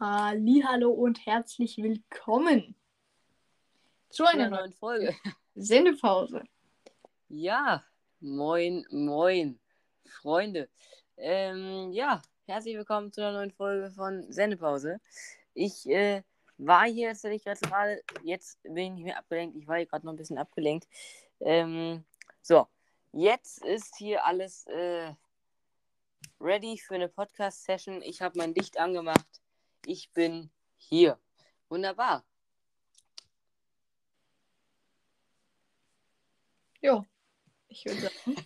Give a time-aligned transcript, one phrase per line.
[0.00, 2.76] Hallo und herzlich willkommen
[4.10, 5.12] zu einer neuen Folge.
[5.56, 6.44] Sendepause.
[7.28, 7.84] Ja,
[8.20, 9.58] moin, moin,
[10.06, 10.68] Freunde.
[11.16, 15.00] Ähm, ja, herzlich willkommen zu einer neuen Folge von Sendepause.
[15.54, 16.22] Ich äh,
[16.58, 20.06] war hier tatsächlich gerade gerade, jetzt bin ich nicht mehr abgelenkt, ich war hier gerade
[20.06, 20.86] noch ein bisschen abgelenkt.
[21.40, 22.04] Ähm,
[22.40, 22.68] so,
[23.10, 25.12] jetzt ist hier alles äh,
[26.40, 28.00] ready für eine Podcast-Session.
[28.02, 29.26] Ich habe mein Licht angemacht.
[29.88, 31.18] Ich bin hier.
[31.70, 32.22] Wunderbar.
[36.82, 37.06] Jo,
[37.68, 38.36] ich würde sagen.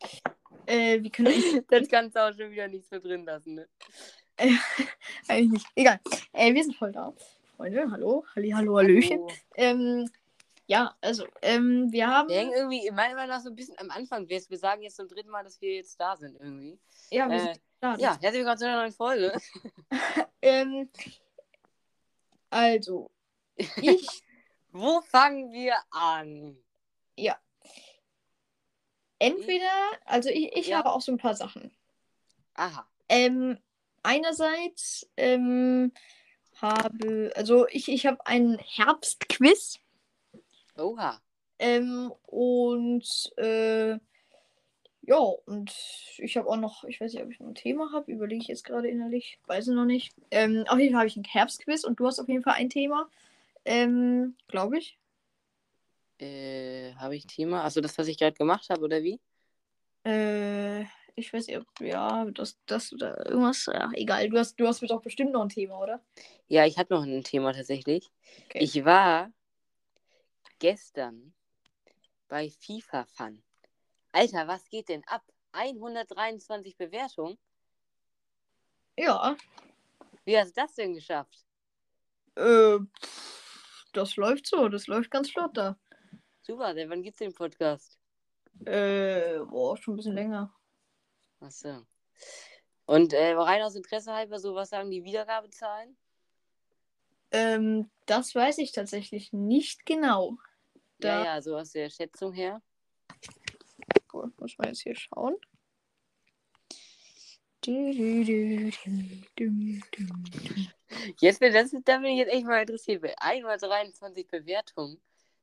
[0.66, 3.68] äh, wir können Das kannst du auch schon wieder nichts mehr drin lassen, ne?
[5.28, 5.66] eigentlich nicht.
[5.74, 6.00] Egal.
[6.32, 7.12] Äh, wir sind voll da.
[7.58, 8.24] Freunde, hallo.
[8.34, 9.20] Halli, hallo, Hallöchen.
[9.20, 9.30] Oh.
[9.56, 10.10] Ähm,
[10.70, 12.28] ja, also, ähm, wir haben.
[12.28, 14.28] Wir hängen irgendwie in meiner Meinung nach so ein bisschen am Anfang.
[14.28, 16.78] Wir, wir sagen jetzt zum dritten Mal, dass wir jetzt da sind irgendwie.
[17.10, 17.96] Ja, wir Äh, sind da.
[17.96, 19.32] ja, herzlich willkommen zu einer neuen Folge.
[20.42, 20.88] Ähm,
[22.50, 23.10] also,
[23.80, 24.06] ich.
[24.70, 26.56] Wo fangen wir an?
[27.16, 27.36] ja.
[29.18, 29.72] Entweder,
[30.04, 30.78] also ich, ich Ja.
[30.78, 31.72] habe auch so ein paar Sachen.
[32.54, 32.88] Aha.
[33.08, 33.58] Ähm,
[34.04, 35.92] einerseits ähm,
[36.60, 39.80] habe, also ich, ich habe einen Herbstquiz
[40.78, 41.20] Oha.
[41.58, 43.98] ähm, und äh,
[45.02, 45.72] ja, und
[46.18, 48.48] ich habe auch noch, ich weiß nicht, ob ich noch ein Thema habe, überlege ich
[48.48, 50.14] jetzt gerade innerlich, weiß ich noch nicht.
[50.30, 52.68] Ähm, auf jeden Fall habe ich einen Herbstquiz und du hast auf jeden Fall ein
[52.68, 53.08] Thema,
[53.64, 54.98] ähm, glaube ich.
[56.20, 57.64] Äh, habe ich Thema?
[57.64, 59.20] Achso, das, was ich gerade gemacht habe, oder wie?
[60.04, 60.82] Äh,
[61.14, 64.82] ich weiß nicht, ob, ja, das, das oder irgendwas, ja, egal, du hast, du hast
[64.82, 66.02] doch bestimmt noch ein Thema, oder?
[66.48, 68.10] Ja, ich hatte noch ein Thema tatsächlich.
[68.46, 68.58] Okay.
[68.60, 69.30] Ich war
[70.58, 71.34] gestern
[72.28, 73.42] bei FIFA Fun.
[74.12, 75.24] Alter, was geht denn ab?
[75.52, 77.38] 123 Bewertungen?
[78.96, 79.36] Ja,
[80.24, 81.44] Wie hast du das denn geschafft?
[82.34, 82.78] Äh,
[83.92, 85.78] das läuft so, das läuft ganz flott da.
[86.42, 87.98] Super, denn wann gibt's den Podcast?
[88.64, 90.54] Äh, boah, schon ein bisschen länger.
[91.40, 91.86] Achso.
[92.86, 95.96] Und äh, rein aus Interesse halber, so was sagen die Wiedergabezahlen?
[97.30, 100.38] Ähm, das weiß ich tatsächlich nicht genau.
[101.00, 102.60] Da- Ja, ja, so aus der Schätzung her.
[104.08, 105.36] Gut, muss man jetzt hier schauen.
[111.20, 113.02] Jetzt bin, das, da bin ich jetzt echt mal interessiert.
[113.02, 115.00] Bei 123 Bewertungen.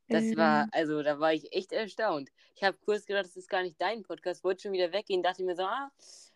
[0.07, 0.37] Das Ähm.
[0.37, 2.29] war, also da war ich echt erstaunt.
[2.55, 5.43] Ich habe kurz gedacht, das ist gar nicht dein Podcast, wollte schon wieder weggehen, dachte
[5.43, 5.91] mir so, ah,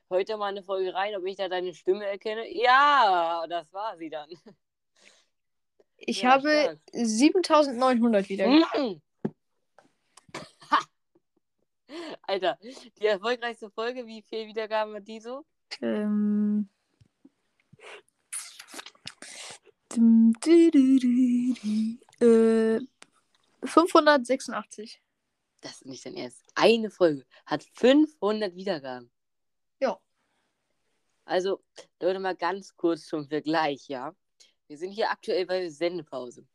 [0.10, 2.48] heute mal eine Folge rein, ob ich da deine Stimme erkenne.
[2.56, 4.30] Ja, das war sie dann.
[5.98, 6.80] Ich Ja, habe stark.
[6.94, 8.48] 7900 wieder.
[12.24, 15.46] Alter, die erfolgreichste Folge, wie viel Wiedergaben hat die so?
[15.82, 16.70] Ähm.
[19.90, 21.56] Dum, du, du, du,
[22.20, 22.26] du.
[22.26, 22.80] Äh,
[23.64, 25.02] 586.
[25.62, 26.44] Das ist nicht dein Ernst.
[26.56, 29.12] Eine Folge hat 500 Wiedergaben.
[29.80, 30.00] Ja.
[31.26, 31.62] Also,
[32.00, 34.16] Leute, mal ganz kurz zum Vergleich, ja.
[34.68, 36.46] Wir sind hier aktuell bei Sendepause.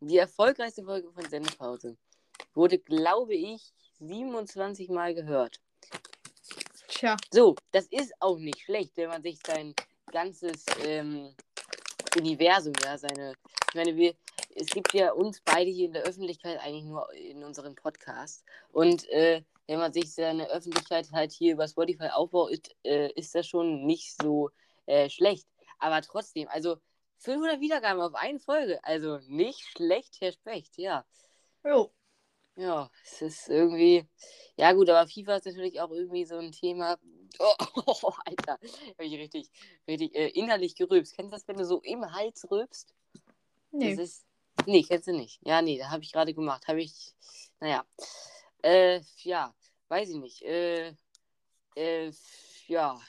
[0.00, 1.96] Die erfolgreichste Folge von Sendepause
[2.52, 3.72] wurde, glaube ich,
[4.06, 5.60] 27 Mal gehört.
[6.88, 7.16] Tja.
[7.32, 9.74] So, das ist auch nicht schlecht, wenn man sich sein
[10.10, 11.34] ganzes ähm,
[12.16, 13.34] Universum, ja, seine.
[13.68, 14.14] Ich meine, wir,
[14.54, 18.44] es gibt ja uns beide hier in der Öffentlichkeit eigentlich nur in unserem Podcast.
[18.70, 23.34] Und äh, wenn man sich seine Öffentlichkeit halt hier über Spotify aufbaut, ist, äh, ist
[23.34, 24.50] das schon nicht so
[24.86, 25.48] äh, schlecht.
[25.78, 26.76] Aber trotzdem, also
[27.18, 31.04] 500 Wiedergaben auf eine Folge, also nicht schlecht, Herr Specht, ja.
[31.64, 31.92] Jo.
[32.56, 34.06] Ja, es ist irgendwie.
[34.56, 36.98] Ja, gut, aber FIFA ist natürlich auch irgendwie so ein Thema.
[37.40, 39.50] Oh, Alter, hab ich richtig,
[39.88, 41.16] richtig äh, innerlich gerülpst.
[41.16, 42.94] Kennst du das, wenn du so im Hals rülpst?
[43.72, 43.90] Nee.
[43.96, 44.24] Das ist.
[44.66, 45.40] Nee, kennst du nicht.
[45.44, 46.68] Ja, nee, da habe ich gerade gemacht.
[46.68, 47.12] Habe ich.
[47.58, 47.84] Naja.
[48.62, 49.52] Äh, ja,
[49.88, 50.42] weiß ich nicht.
[50.42, 50.94] Äh,
[51.74, 52.12] äh,
[52.68, 53.00] ja.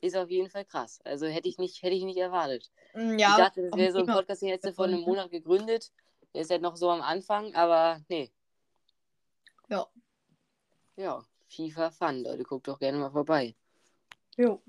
[0.00, 1.00] Ist auf jeden Fall krass.
[1.04, 2.70] Also hätte ich nicht, hätte ich nicht erwartet.
[2.94, 3.36] Mm, Ich Ja.
[3.36, 5.06] dachte, das wäre so ein Podcast, den hättest du vor einem ne?
[5.06, 5.90] Monat gegründet.
[6.32, 8.30] Der ist halt noch so am Anfang, aber nee.
[9.72, 9.86] Ja.
[10.96, 13.54] Ja, FIFA Fun, Leute, guckt doch gerne mal vorbei.
[14.36, 14.60] Jo.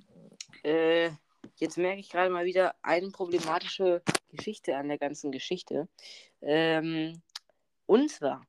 [0.63, 1.11] Äh,
[1.57, 4.01] jetzt merke ich gerade mal wieder eine problematische
[4.31, 5.89] Geschichte an der ganzen Geschichte.
[6.39, 7.21] Ähm,
[7.85, 8.47] und zwar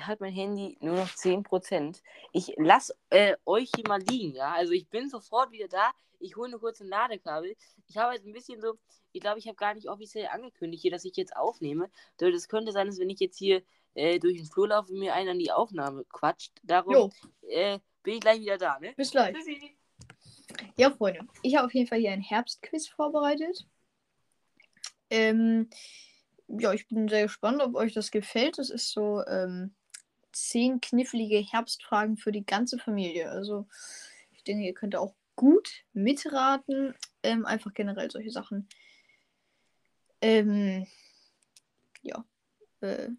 [0.00, 2.02] hat mein Handy nur noch 10%.
[2.34, 4.52] Ich lasse äh, euch hier mal liegen, ja.
[4.52, 5.92] Also ich bin sofort wieder da.
[6.20, 7.56] Ich hole nur kurz ein Ladekabel.
[7.86, 8.74] Ich habe jetzt ein bisschen so,
[9.12, 11.90] ich glaube, ich habe gar nicht offiziell angekündigt hier, dass ich jetzt aufnehme.
[12.18, 13.62] Das könnte sein, dass wenn ich jetzt hier
[13.98, 16.52] äh, durch den Flur laufe und mir einen an die Aufnahme quatscht.
[16.62, 17.10] Darum
[17.48, 18.94] äh, bin ich gleich wieder da, ne?
[18.96, 19.34] bis gleich.
[19.34, 19.76] Tschüssi.
[20.76, 23.66] Ja, Freunde, ich habe auf jeden Fall hier ein Herbstquiz vorbereitet.
[25.10, 25.68] Ähm,
[26.46, 28.58] ja, ich bin sehr gespannt, ob euch das gefällt.
[28.58, 29.74] Das ist so ähm,
[30.32, 33.30] zehn knifflige Herbstfragen für die ganze Familie.
[33.30, 33.66] Also
[34.30, 36.94] ich denke, ihr könnt auch gut mitraten.
[37.22, 38.68] Ähm, einfach generell solche Sachen.
[40.20, 40.86] Ähm,
[42.02, 42.24] ja.
[42.80, 43.10] Äh,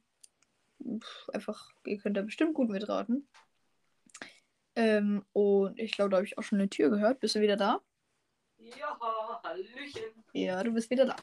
[1.33, 3.27] einfach, ihr könnt da bestimmt gut mitraten.
[4.75, 7.19] Ähm, und ich glaube, da habe ich auch schon eine Tür gehört.
[7.19, 7.81] Bist du wieder da?
[8.57, 8.97] Ja,
[9.43, 10.23] Hallöchen.
[10.33, 11.15] Ja, du bist wieder da.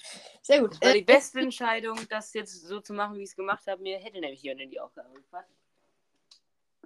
[0.43, 0.73] Sehr gut.
[0.73, 3.67] Das war Äh, die beste Entscheidung, das jetzt so zu machen, wie ich es gemacht
[3.67, 3.83] habe.
[3.83, 5.47] Mir hätte nämlich hier die Aufgabe gefallen.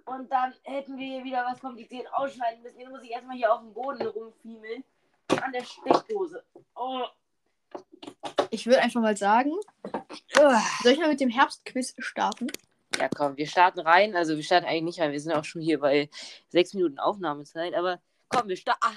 [0.04, 2.80] Und dann hätten wir hier wieder was kompliziert ausschneiden müssen.
[2.80, 4.84] Jetzt muss ich erstmal hier auf dem Boden rumfiemeln.
[5.40, 6.42] An der Steckdose.
[6.74, 7.04] Oh.
[8.50, 9.52] ich würde einfach mal sagen,
[10.82, 12.48] soll ich mal mit dem Herbstquiz starten?
[13.00, 14.14] Ja, komm, wir starten rein.
[14.14, 15.12] Also, wir starten eigentlich nicht rein.
[15.12, 16.10] Wir sind auch schon hier bei
[16.48, 17.74] sechs Minuten Aufnahmezeit.
[17.74, 18.80] Aber komm, wir starten.
[18.84, 18.92] Ah.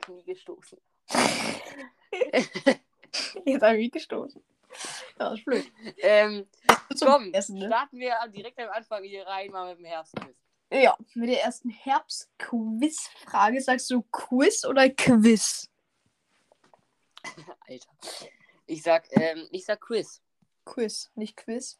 [0.00, 0.78] Knie gestoßen.
[3.44, 4.42] Jetzt habe ich gestoßen.
[5.18, 5.70] Ja, ist blöd.
[5.98, 6.46] ähm,
[7.00, 7.66] komm, Essen, ne?
[7.66, 10.36] starten wir direkt am Anfang hier rein, mal mit dem Herbstquiz.
[10.70, 15.68] Ja, mit der ersten Herbstquiz-Frage sagst du Quiz oder Quiz?
[17.66, 17.88] Alter.
[18.66, 20.22] Ich sag, ähm, ich sag Quiz.
[20.64, 21.78] Quiz, nicht Quiz.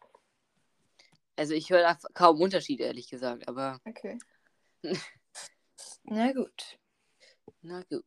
[1.38, 4.18] Also ich höre da kaum Unterschied, ehrlich gesagt, aber Okay.
[6.04, 6.78] Na gut.
[7.62, 8.04] na gut.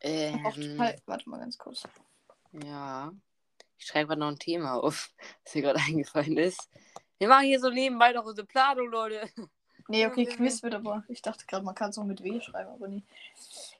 [0.00, 1.84] Ähm, halt, warte mal ganz kurz.
[2.52, 3.12] ja.
[3.78, 5.10] Ich schreibe gerade noch ein Thema auf,
[5.44, 6.70] was mir gerade eingefallen ist.
[7.18, 9.28] Wir machen hier so nebenbei noch unsere Planung, Leute.
[9.86, 11.04] Nee, okay, Quiz wird aber.
[11.08, 13.02] Ich dachte gerade, man kann es auch mit W schreiben, aber nee.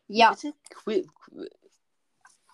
[0.06, 0.32] Ja.
[0.32, 0.52] Bitte?
[0.68, 1.08] Qui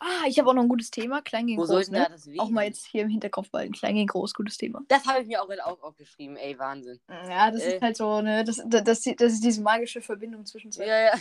[0.01, 1.21] Ah, ich habe auch noch ein gutes Thema.
[1.21, 2.09] Klein gegen Wo groß, sollten ne?
[2.09, 2.43] da?
[2.43, 3.75] Auch mal jetzt hier im Hinterkopf behalten.
[3.75, 4.81] Klein gegen groß, gutes Thema.
[4.89, 6.99] Das habe ich mir auch gerade auch aufgeschrieben, ey, Wahnsinn.
[7.09, 7.77] Ja, das Äh.
[7.77, 8.43] ist halt so, ne?
[8.45, 10.87] Das, das, das, das ist diese magische Verbindung zwischen zwei.
[10.87, 11.13] Ja, ja.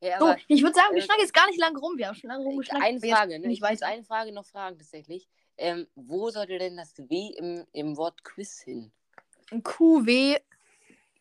[0.00, 1.96] Ja, so, aber ich würde sagen, wir äh, schnacken jetzt gar nicht lang rum.
[1.96, 2.84] Wir haben schon lange rumgeschnackt.
[2.84, 3.50] eine Frage, ne?
[3.50, 3.82] Ich weiß.
[3.82, 5.26] eine Frage noch fragen, tatsächlich.
[5.56, 8.92] Ähm, wo sollte denn das W im, im Wort Quiz hin?
[9.64, 10.36] Q, W,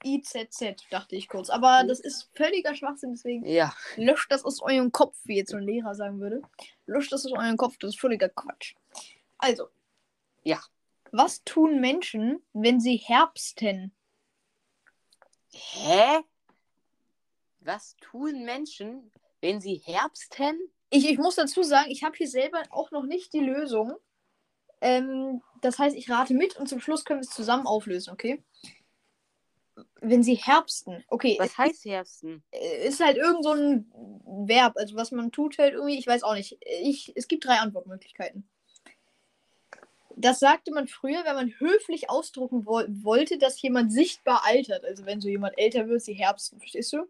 [0.04, 1.50] I, Z, Z, dachte ich kurz.
[1.50, 3.74] Aber das ist völliger Schwachsinn, deswegen Ja.
[3.96, 6.42] löscht das aus eurem Kopf, wie jetzt so ein Lehrer sagen würde.
[6.86, 8.76] Löscht das aus eurem Kopf, das ist völliger Quatsch.
[9.38, 9.70] Also.
[10.44, 10.60] Ja.
[11.12, 13.92] Was tun Menschen, wenn sie herbsten?
[15.52, 16.22] Hä?
[17.60, 19.12] Was tun Menschen,
[19.42, 20.60] wenn sie herbsten?
[20.90, 23.94] Ich, ich muss dazu sagen, ich habe hier selber auch noch nicht die Lösung.
[24.82, 28.44] Ähm, das heißt, ich rate mit und zum Schluss können wir es zusammen auflösen, okay?
[30.02, 32.44] Wenn sie herbsten, okay, Was heißt herbsten?
[32.52, 33.92] äh, ist halt irgend so ein
[34.48, 36.58] Verb, also was man tut halt irgendwie, ich weiß auch nicht.
[36.82, 38.48] Ich, es gibt drei Antwortmöglichkeiten.
[40.16, 44.84] Das sagte man früher, wenn man höflich ausdrucken wo wollte, dass jemand sichtbar altert.
[44.86, 47.08] Also wenn so jemand älter wird, sie herbsten, verstehst du?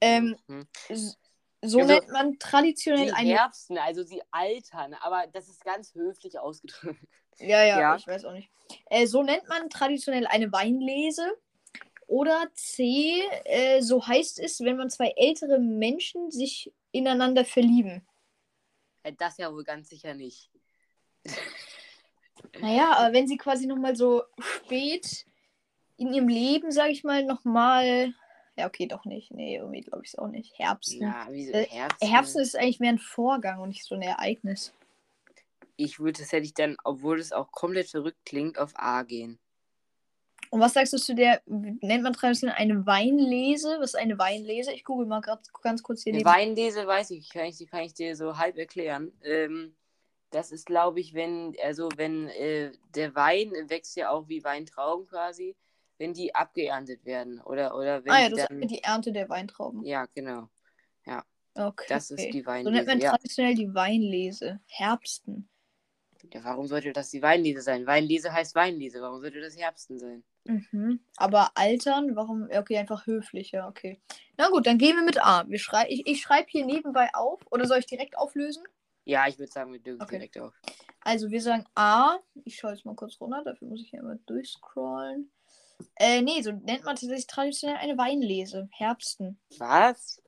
[0.00, 0.66] Ähm, Hm.
[0.88, 1.16] s-
[1.62, 3.30] so Also, nennt man traditionell Sie eine.
[3.30, 6.98] herbsten, also sie altern, aber das ist ganz höflich ausgedrückt.
[7.38, 7.96] Ja, ja, Ja.
[7.96, 8.50] ich weiß auch nicht.
[8.90, 11.36] Äh, so nennt man traditionell eine Weinlese.
[12.06, 18.06] Oder C, äh, so heißt es, wenn man zwei ältere Menschen sich ineinander verlieben.
[19.02, 20.50] Äh, Das ja wohl ganz sicher nicht.
[22.60, 25.26] Naja, aber wenn sie quasi nochmal so spät
[25.96, 28.14] in ihrem Leben, sag ich mal, nochmal.
[28.56, 29.30] Ja, okay, doch nicht.
[29.32, 30.58] Nee, irgendwie glaube ich es auch nicht.
[30.58, 31.02] Herbsten.
[31.02, 32.08] Ja, wieso Äh, Herbsten?
[32.08, 34.72] Herbsten ist eigentlich mehr ein Vorgang und nicht so ein Ereignis.
[35.76, 39.38] Ich würde, das hätte ich dann, obwohl es auch komplett verrückt klingt, auf A gehen.
[40.50, 43.76] Und was sagst du zu der, nennt man traditionell eine Weinlese?
[43.80, 44.72] Was ist eine Weinlese?
[44.72, 46.24] Ich google mal grad, ganz kurz hier Eine.
[46.24, 49.12] Weinlese weiß ich, kann ich, kann ich dir so halb erklären.
[49.22, 49.74] Ähm,
[50.30, 55.06] das ist, glaube ich, wenn, also wenn äh, der Wein wächst ja auch wie Weintrauben
[55.06, 55.56] quasi,
[55.98, 57.40] wenn die abgeerntet werden.
[57.40, 58.62] Oder, oder wenn Ah ja, die das dann.
[58.62, 59.84] ist die Ernte der Weintrauben.
[59.84, 60.48] Ja, genau.
[61.56, 61.86] Okay.
[61.88, 63.04] Das ist die So nennt man Weinlese.
[63.04, 63.10] Ja.
[63.10, 64.60] traditionell die Weinlese.
[64.66, 65.48] Herbsten.
[66.32, 67.86] ja, warum sollte das die Weinlese sein?
[67.86, 69.00] Weinlese heißt Weinlese.
[69.00, 70.22] Warum sollte das Herbsten sein?
[70.48, 71.00] Mhm.
[71.16, 72.48] Aber altern, warum?
[72.50, 74.00] ja, Okay, einfach höflicher, okay.
[74.36, 75.44] Na gut, dann gehen wir mit A.
[75.48, 77.40] Wir schrei ich ich schreibe hier nebenbei auf.
[77.50, 78.64] Oder soll ich direkt auflösen?
[79.04, 80.16] Ja, ich würde sagen, wir dürfen Okay.
[80.16, 80.52] direkt auf.
[81.00, 82.18] Also wir sagen A.
[82.44, 85.30] Ich schaue jetzt mal kurz runter, dafür muss ich hier immer durchscrollen.
[85.96, 88.68] Äh, nee, so nennt man tatsächlich traditionell eine Weinlese.
[88.72, 89.38] Herbsten.
[89.58, 90.22] Was?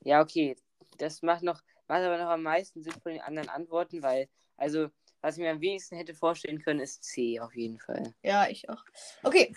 [0.00, 0.56] Ja, okay.
[0.98, 4.90] Das macht noch, macht aber noch am meisten Sinn von den anderen Antworten, weil, also,
[5.22, 8.12] was ich mir am wenigsten hätte vorstellen können, ist C auf jeden Fall.
[8.22, 8.84] Ja, ich auch.
[9.22, 9.54] Okay.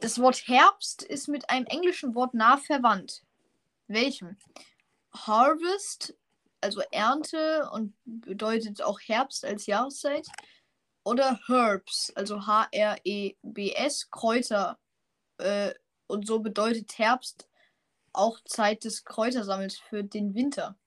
[0.00, 3.22] Das Wort Herbst ist mit einem englischen Wort nah verwandt.
[3.86, 4.36] Welchem?
[5.12, 6.14] Harvest,
[6.60, 10.26] also Ernte und bedeutet auch Herbst als Jahreszeit.
[11.04, 14.78] Oder Herbs, also H-R-E-B-S, Kräuter.
[15.38, 15.74] Äh,
[16.06, 17.48] und so bedeutet Herbst
[18.14, 20.78] auch Zeit des Kräutersammels für den Winter.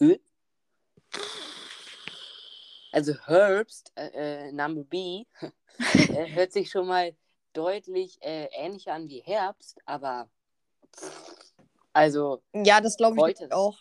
[0.00, 0.16] Ö?
[2.92, 5.24] Also Herbst, äh, äh, Number B,
[5.78, 7.14] äh, hört sich schon mal
[7.52, 10.28] deutlich äh, ähnlicher an wie Herbst, aber
[11.92, 13.48] also, Ja, das glaube ich Heute.
[13.52, 13.78] auch.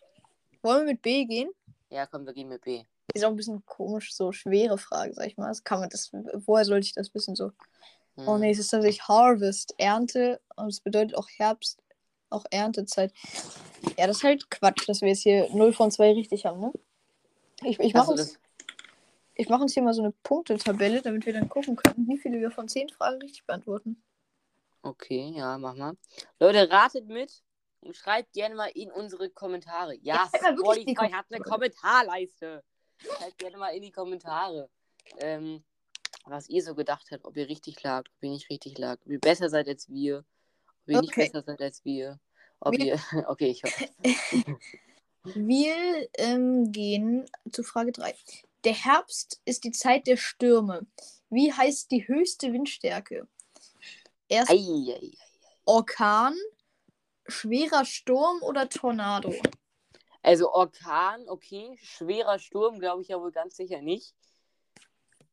[0.62, 1.50] Wollen wir mit B gehen?
[1.90, 2.84] ja, komm, wir gehen mit B.
[3.14, 5.48] Ist auch ein bisschen komisch, so schwere Frage, sag ich mal.
[5.48, 7.36] Das kann man das, woher sollte ich das wissen?
[7.36, 7.52] So,
[8.18, 8.28] Hm.
[8.28, 11.82] oh nee, es ist tatsächlich Harvest, Ernte, und es bedeutet auch Herbst,
[12.30, 13.14] auch Erntezeit.
[13.98, 16.74] Ja, das ist halt Quatsch, dass wir jetzt hier 0 von 2 richtig haben, ne?
[17.64, 18.40] Ich, ich mache uns,
[19.36, 22.40] ich mach uns hier mal so eine Punktetabelle, damit wir dann gucken können, wie viele
[22.40, 24.02] wir von 10 Fragen richtig beantworten.
[24.84, 25.98] Okay, ja, mach mal.
[26.40, 27.44] Leute, ratet mit
[27.82, 29.96] und schreibt gerne mal in unsere Kommentare.
[30.02, 32.64] Ja, Ja, Spotify hat eine Kommentarleiste.
[33.00, 34.70] Schreibt gerne mal in die Kommentare,
[35.20, 35.64] ähm,
[36.26, 39.12] was ihr so gedacht habt, ob ihr richtig lagt, ob ihr nicht richtig lagt, ob
[39.12, 41.26] ihr besser seid als wir, ob ihr nicht Okay.
[41.26, 42.20] besser seid als wir.
[42.60, 43.00] Ob Wir- ihr.
[43.30, 43.88] Okay, ich hoffe.
[45.36, 48.16] Wir ähm, gehen zu Frage 3.
[48.64, 50.86] Der Herbst ist die Zeit der Stürme.
[51.30, 53.28] Wie heißt die höchste Windstärke?
[54.30, 55.12] Erst Eieiei.
[55.66, 56.36] Orkan,
[57.28, 59.34] schwerer Sturm oder Tornado?
[60.22, 61.78] Also Orkan, okay.
[61.82, 64.16] Schwerer Sturm, glaube ich ja wohl ganz sicher nicht.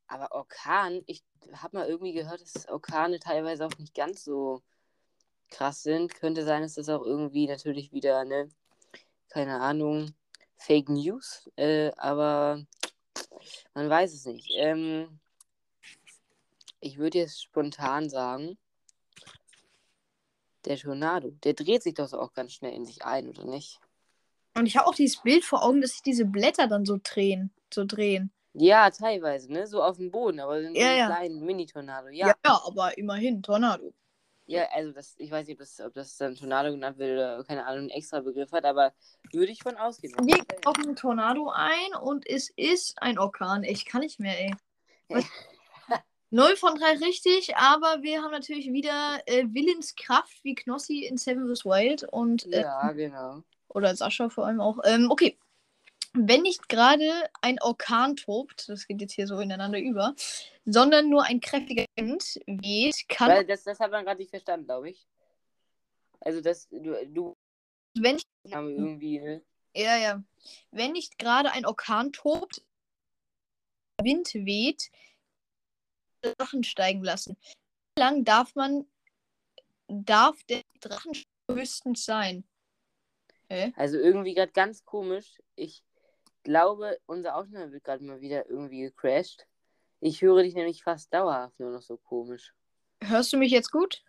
[0.06, 4.62] Aber Orkan, ich habe mal irgendwie gehört, dass Orkane teilweise auch nicht ganz so
[5.50, 6.14] krass sind.
[6.14, 8.48] Könnte sein, dass das auch irgendwie natürlich wieder, ne,
[9.28, 10.14] keine Ahnung,
[10.56, 12.64] Fake News, äh, aber
[13.74, 14.50] man weiß es nicht.
[14.56, 15.20] Ähm,
[16.80, 18.58] ich würde jetzt spontan sagen,
[20.64, 23.80] der Tornado, der dreht sich doch auch ganz schnell in sich ein, oder nicht?
[24.54, 27.50] Und ich habe auch dieses Bild vor Augen, dass sich diese Blätter dann so drehen.
[27.72, 28.30] So drehen.
[28.54, 29.66] Ja, teilweise, ne?
[29.66, 31.06] So auf dem Boden, aber so Ja, einem ja.
[31.06, 32.08] kleinen Mini-Tornado.
[32.08, 32.28] Ja.
[32.28, 32.34] Ja.
[32.46, 33.92] ja, aber immerhin Tornado.
[34.46, 37.44] Ja, also das, ich weiß nicht, ob das, ob das dann Tornado genannt wird oder
[37.44, 38.92] keine Ahnung, einen extra Begriff hat, aber
[39.32, 40.14] würde ich von ausgehen.
[40.18, 43.64] Wir gehen auf einen Tornado ein und es ist ein Orkan.
[43.64, 44.54] Ich kann nicht mehr, ey.
[45.08, 45.24] Was?
[46.30, 51.46] Null von drei richtig, aber wir haben natürlich wieder äh, Willenskraft wie Knossi in Seven
[51.46, 51.64] vs.
[51.64, 53.44] Wild und äh, Ja, genau.
[53.68, 54.78] oder Sascha vor allem auch.
[54.84, 55.38] Ähm, okay.
[56.16, 60.14] Wenn nicht gerade ein Orkan tobt, das geht jetzt hier so ineinander über,
[60.64, 64.66] sondern nur ein kräftiger Wind weht, kann, Weil das, das hat man gerade nicht verstanden,
[64.66, 65.08] glaube ich.
[66.20, 67.36] Also das, du, du
[67.98, 69.42] wenn nicht, haben irgendwie, ne?
[69.74, 70.22] ja, ja,
[70.70, 72.62] wenn nicht gerade ein Orkan tobt,
[74.00, 74.90] Wind weht,
[76.22, 77.36] Drachen steigen lassen.
[77.96, 78.86] Wie lang darf man,
[79.88, 81.12] darf der Drachen
[81.50, 82.44] höchstens sein?
[83.48, 83.72] Hä?
[83.76, 85.42] Also irgendwie gerade ganz komisch.
[85.54, 85.82] Ich
[86.44, 89.46] glaube, unser Aufnahme wird gerade mal wieder irgendwie gecrashed.
[90.00, 92.54] Ich höre dich nämlich fast dauerhaft nur noch so komisch.
[93.02, 94.04] Hörst du mich jetzt gut?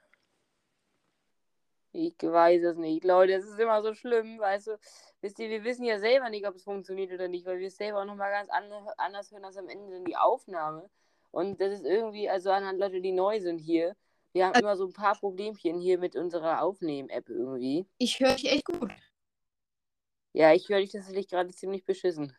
[1.93, 3.33] Ich weiß es nicht, Leute.
[3.33, 4.79] Es ist immer so schlimm, weißt du.
[5.21, 7.77] Wisst ihr, wir wissen ja selber nicht, ob es funktioniert oder nicht, weil wir es
[7.77, 10.89] selber auch nochmal ganz an- anders hören als am Ende dann die Aufnahme.
[11.31, 13.95] Und das ist irgendwie, also an Leute, die neu sind hier.
[14.33, 17.87] Wir haben Also- immer so ein paar Problemchen hier mit unserer Aufnehmen-App irgendwie.
[17.97, 18.91] Ich höre dich echt gut.
[20.35, 22.35] Ja, ich höre dich tatsächlich gerade ziemlich beschissen.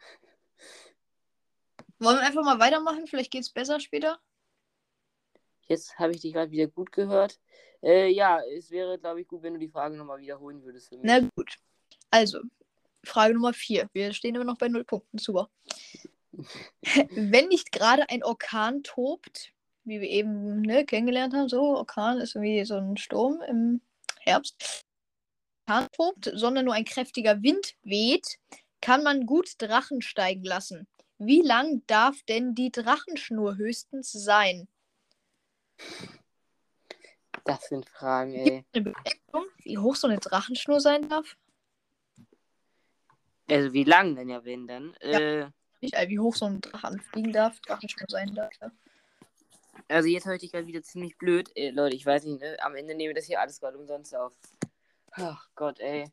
[1.98, 3.06] Wollen wir einfach mal weitermachen?
[3.06, 4.20] Vielleicht geht es besser später.
[5.62, 7.40] Jetzt habe ich dich gerade wieder gut gehört.
[7.82, 10.92] Äh, ja, es wäre, glaube ich, gut, wenn du die Frage nochmal wiederholen würdest.
[11.00, 11.56] Na gut.
[12.10, 12.40] Also,
[13.02, 13.88] Frage Nummer 4.
[13.94, 15.16] Wir stehen immer noch bei null Punkten.
[15.16, 15.48] Super.
[17.12, 22.34] Wenn nicht gerade ein Orkan tobt, wie wir eben ne, kennengelernt haben, so, Orkan ist
[22.34, 23.80] irgendwie so ein Sturm im
[24.20, 24.86] Herbst.
[25.66, 28.38] Orkan tobt, sondern nur ein kräftiger Wind weht,
[28.80, 30.87] kann man gut Drachen steigen lassen.
[31.18, 34.68] Wie lang darf denn die Drachenschnur höchstens sein?
[37.44, 38.64] Das sind Fragen, ey.
[38.73, 41.37] Gibt eine Berechnung, wie hoch so eine Drachenschnur sein darf?
[43.49, 44.94] Also wie lang denn ja, wenn dann?
[44.94, 45.46] Äh,
[45.80, 48.52] Nicht, äh, wie hoch so ein Drachen fliegen darf, Drachenschnur sein darf.
[48.61, 48.70] Ja.
[49.88, 51.50] also jetzt höre ich dich gerade wieder ziemlich blöd.
[51.56, 52.56] Äh, Leute, ich weiß nicht, ne?
[52.61, 54.32] Am Ende nehmen wir das hier alles gerade umsonst auf.
[55.18, 56.11] Ach Gott, ey.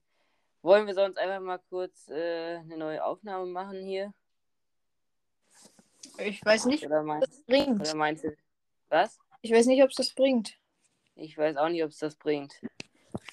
[0.62, 4.14] Wollen wir sonst einfach mal kurz äh, eine neue Aufnahme machen hier?
[6.20, 7.82] Ich weiß nicht, Oder ob meinst, das bringt.
[7.82, 8.36] oder meinst du.
[8.90, 9.20] Was?
[9.42, 10.58] Ich weiß nicht, ob es das bringt.
[11.16, 12.54] Ich weiß auch nicht, ob es das bringt.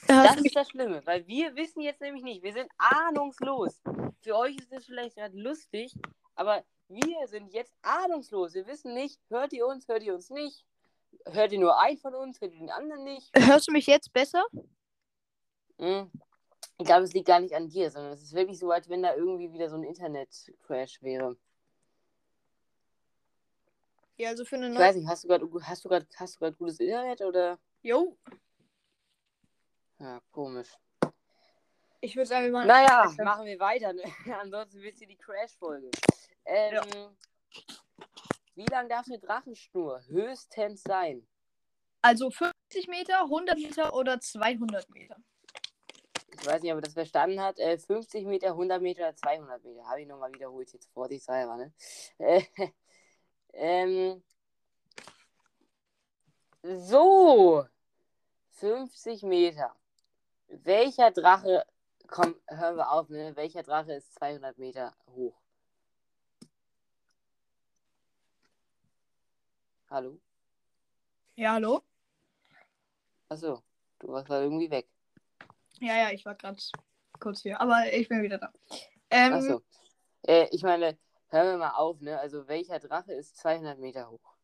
[0.07, 2.43] Das ist das Schlimme, weil wir wissen jetzt nämlich nicht.
[2.43, 3.81] Wir sind ahnungslos.
[4.23, 5.95] Für euch ist das vielleicht gerade lustig,
[6.35, 8.55] aber wir sind jetzt ahnungslos.
[8.55, 10.65] Wir wissen nicht, hört ihr uns, hört ihr uns nicht?
[11.27, 13.31] Hört ihr nur einen von uns, hört ihr den anderen nicht?
[13.37, 14.45] hörst du mich jetzt besser?
[15.81, 16.11] Hm.
[16.79, 19.03] Ich glaube, es liegt gar nicht an dir, sondern es ist wirklich so, als wenn
[19.03, 21.37] da irgendwie wieder so ein Internet-Crash wäre.
[24.17, 24.83] Ja, also für eine Ich neue.
[24.83, 27.59] weiß nicht, hast du gerade hast du gerade hast du gerade gutes Internet oder?
[27.83, 28.17] Jo.
[29.99, 30.69] Ja, komisch.
[32.03, 32.69] Ich würde sagen, wir machen.
[32.69, 33.25] Naja, weiter.
[33.25, 33.93] machen wir weiter.
[33.93, 34.03] Ne?
[34.41, 35.91] Ansonsten wird sie die Crash-Folge.
[36.47, 37.17] Ähm,
[38.55, 41.27] Wie lang darf eine Drachenschnur höchstens sein?
[42.03, 45.17] Also 50 Meter, 100 Meter oder 200 Meter.
[46.41, 47.59] Ich weiß nicht, ob er das verstanden hat.
[47.59, 49.87] Äh, 50 Meter, 100 Meter oder 200 Meter.
[49.87, 51.57] Habe ich nochmal wiederholt, jetzt vorsichtshalber.
[51.57, 51.73] Ne?
[52.19, 52.43] Äh,
[53.53, 54.23] ähm,
[56.63, 57.67] so.
[58.53, 59.75] 50 Meter.
[60.49, 61.65] Welcher Drache,
[62.07, 63.37] komm, hören wir auf, ne?
[63.37, 65.41] Welcher Drache ist 200 Meter hoch?
[69.91, 70.19] Hallo?
[71.37, 71.83] Ja, hallo?
[73.29, 73.63] Achso,
[73.99, 74.89] du warst gerade irgendwie weg.
[75.81, 76.59] Ja, ja, ich war gerade
[77.19, 78.53] kurz hier, aber ich bin wieder da.
[79.11, 79.63] Ähm, Achso.
[80.23, 82.19] Äh, ich meine, hören wir mal auf, ne?
[82.19, 84.37] Also, welcher Drache ist 200 Meter hoch?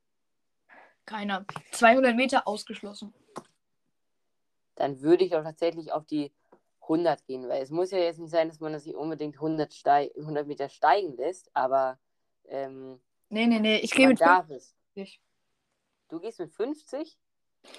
[1.05, 1.45] Keiner.
[1.73, 3.15] 200 Meter ausgeschlossen.
[4.75, 6.33] Dann würde ich doch tatsächlich auf die
[6.83, 9.73] 100 gehen, weil es muss ja jetzt nicht sein, dass man das nicht unbedingt 100,
[9.73, 11.99] steig 100 Meter steigen lässt, aber
[12.47, 14.77] ähm, Nee, nee, nee, ich gehe mit darf es.
[14.95, 15.21] 50.
[16.09, 17.19] Du gehst mit 50?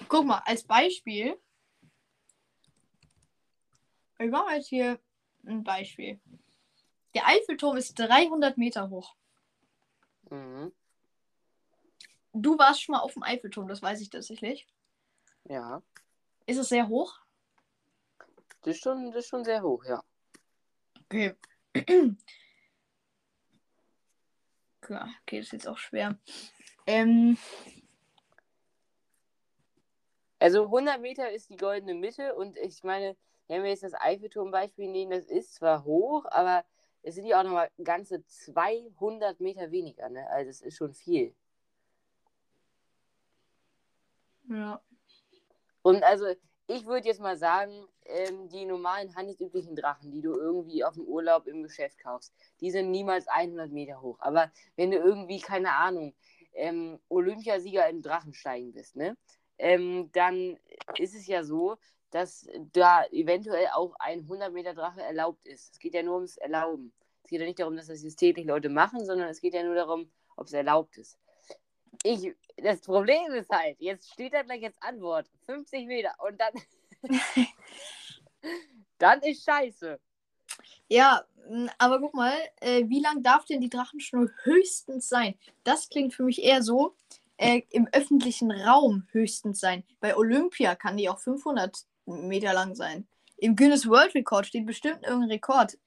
[0.08, 1.38] Guck mal, als Beispiel.
[4.18, 4.98] Ich mache jetzt hier
[5.46, 6.20] ein Beispiel.
[7.14, 9.14] Der Eiffelturm ist 300 Meter hoch.
[10.30, 10.72] Mhm.
[12.32, 14.66] Du warst schon mal auf dem Eiffelturm, das weiß ich tatsächlich.
[15.44, 15.82] Ja.
[16.46, 17.20] Ist es sehr hoch?
[18.62, 20.02] Das ist, schon, das ist schon sehr hoch, ja.
[21.04, 21.34] Okay.
[24.80, 26.18] Klar, okay, das ist jetzt auch schwer.
[26.86, 27.38] Ähm,
[30.38, 33.16] Also 100 Meter ist die goldene Mitte und ich meine,
[33.48, 36.64] wenn wir jetzt das Eiffelturm-Beispiel nehmen, das ist zwar hoch, aber
[37.02, 40.28] es sind ja auch nochmal ganze 200 Meter weniger, ne?
[40.30, 41.34] Also es ist schon viel.
[44.48, 44.80] ja.
[45.82, 46.26] Und also
[46.66, 51.04] ich würde jetzt mal sagen, ähm, die normalen handelsüblichen Drachen, die du irgendwie auf dem
[51.04, 54.18] Urlaub im Geschäft kaufst, die sind niemals 100 Meter hoch.
[54.20, 56.14] Aber wenn du irgendwie, keine Ahnung,
[56.52, 59.16] ähm, Olympiasieger im Drachensteigen bist, ne?
[59.58, 60.58] Ähm, dann
[60.98, 61.76] ist es ja so,
[62.10, 65.72] dass da eventuell auch ein 100 Meter Drache erlaubt ist.
[65.72, 66.92] Es geht ja nur ums Erlauben.
[67.22, 69.62] Es geht ja nicht darum, dass das jetzt täglich Leute machen, sondern es geht ja
[69.62, 71.18] nur darum, ob es erlaubt ist.
[72.02, 76.52] Ich, das Problem ist halt, jetzt steht da gleich jetzt Antwort, 50 Meter und dann,
[78.98, 79.98] dann ist scheiße.
[80.88, 81.24] Ja,
[81.76, 85.34] aber guck mal, äh, wie lang darf denn die Drachenschnur höchstens sein?
[85.64, 86.94] Das klingt für mich eher so,
[87.38, 89.84] äh, im öffentlichen Raum höchstens sein.
[90.00, 93.06] Bei Olympia kann die auch 500 Meter lang sein.
[93.36, 95.78] Im Guinness World Record steht bestimmt irgendein Rekord.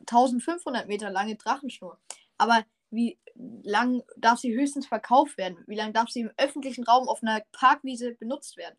[0.00, 1.98] 1500 Meter lange Drachenschnur.
[2.38, 3.18] Aber wie
[3.62, 5.58] lang darf sie höchstens verkauft werden?
[5.66, 8.76] Wie lang darf sie im öffentlichen Raum auf einer Parkwiese benutzt werden?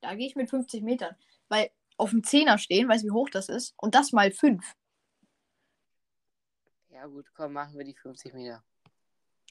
[0.00, 1.16] Da gehe ich mit 50 Metern.
[1.48, 3.74] Weil auf dem Zehner stehen, weißt du, wie hoch das ist?
[3.76, 4.64] Und das mal 5.
[6.90, 8.62] Ja gut, komm, machen wir die 50 Meter.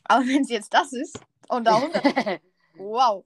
[0.03, 2.41] Aber wenn es jetzt das ist und da 100.
[2.75, 3.25] wow.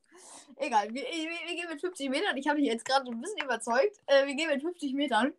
[0.57, 2.37] Egal, wir, wir, wir gehen mit 50 Metern.
[2.37, 3.99] Ich habe dich jetzt gerade so ein bisschen überzeugt.
[4.05, 5.33] Äh, wir gehen mit 50 Metern.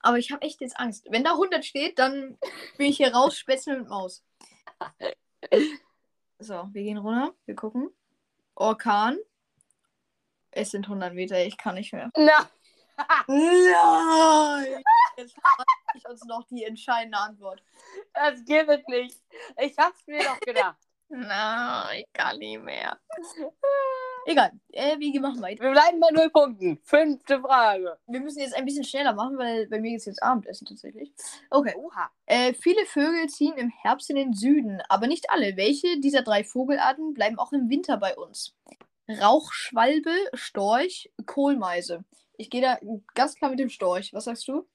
[0.00, 1.06] Aber ich habe echt jetzt Angst.
[1.10, 2.38] Wenn da 100 steht, dann
[2.76, 4.22] bin ich hier raus, Spätzle mit Maus.
[6.38, 7.34] So, wir gehen runter.
[7.46, 7.90] Wir gucken.
[8.54, 9.18] Orkan.
[10.50, 11.44] Es sind 100 Meter.
[11.44, 12.10] Ich kann nicht mehr.
[12.16, 12.48] Na,
[13.26, 14.82] Nein!
[15.16, 17.62] Jetzt verrate ich uns noch die entscheidende Antwort.
[18.14, 19.20] das gibt es nicht.
[19.58, 20.76] Ich hab's mir doch gedacht.
[21.08, 22.98] Nein, ich kann nicht mehr.
[24.28, 25.62] Egal, äh, wir machen weiter.
[25.62, 26.80] Wir bleiben bei null Punkten.
[26.82, 27.96] Fünfte Frage.
[28.08, 31.12] Wir müssen jetzt ein bisschen schneller machen, weil bei mir ist jetzt Abendessen tatsächlich.
[31.48, 31.74] Okay.
[31.76, 32.10] Oha.
[32.26, 35.56] Äh, viele Vögel ziehen im Herbst in den Süden, aber nicht alle.
[35.56, 38.56] Welche dieser drei Vogelarten bleiben auch im Winter bei uns?
[39.08, 42.04] Rauchschwalbe, Storch, Kohlmeise.
[42.36, 42.78] Ich gehe da
[43.14, 44.12] ganz klar mit dem Storch.
[44.12, 44.66] Was sagst du?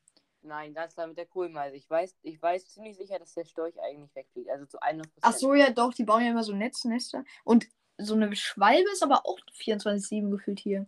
[0.43, 1.75] Nein, ganz klar mit der Kohlmeise.
[1.75, 4.49] Ich weiß, ich weiß ziemlich sicher, dass der Storch eigentlich wegfliegt.
[4.49, 5.04] Also zu 100%.
[5.21, 7.23] Ach so, ja doch, die bauen ja immer so Netznester.
[7.43, 10.88] Und so eine Schwalbe ist aber auch 24-7 gefühlt hier.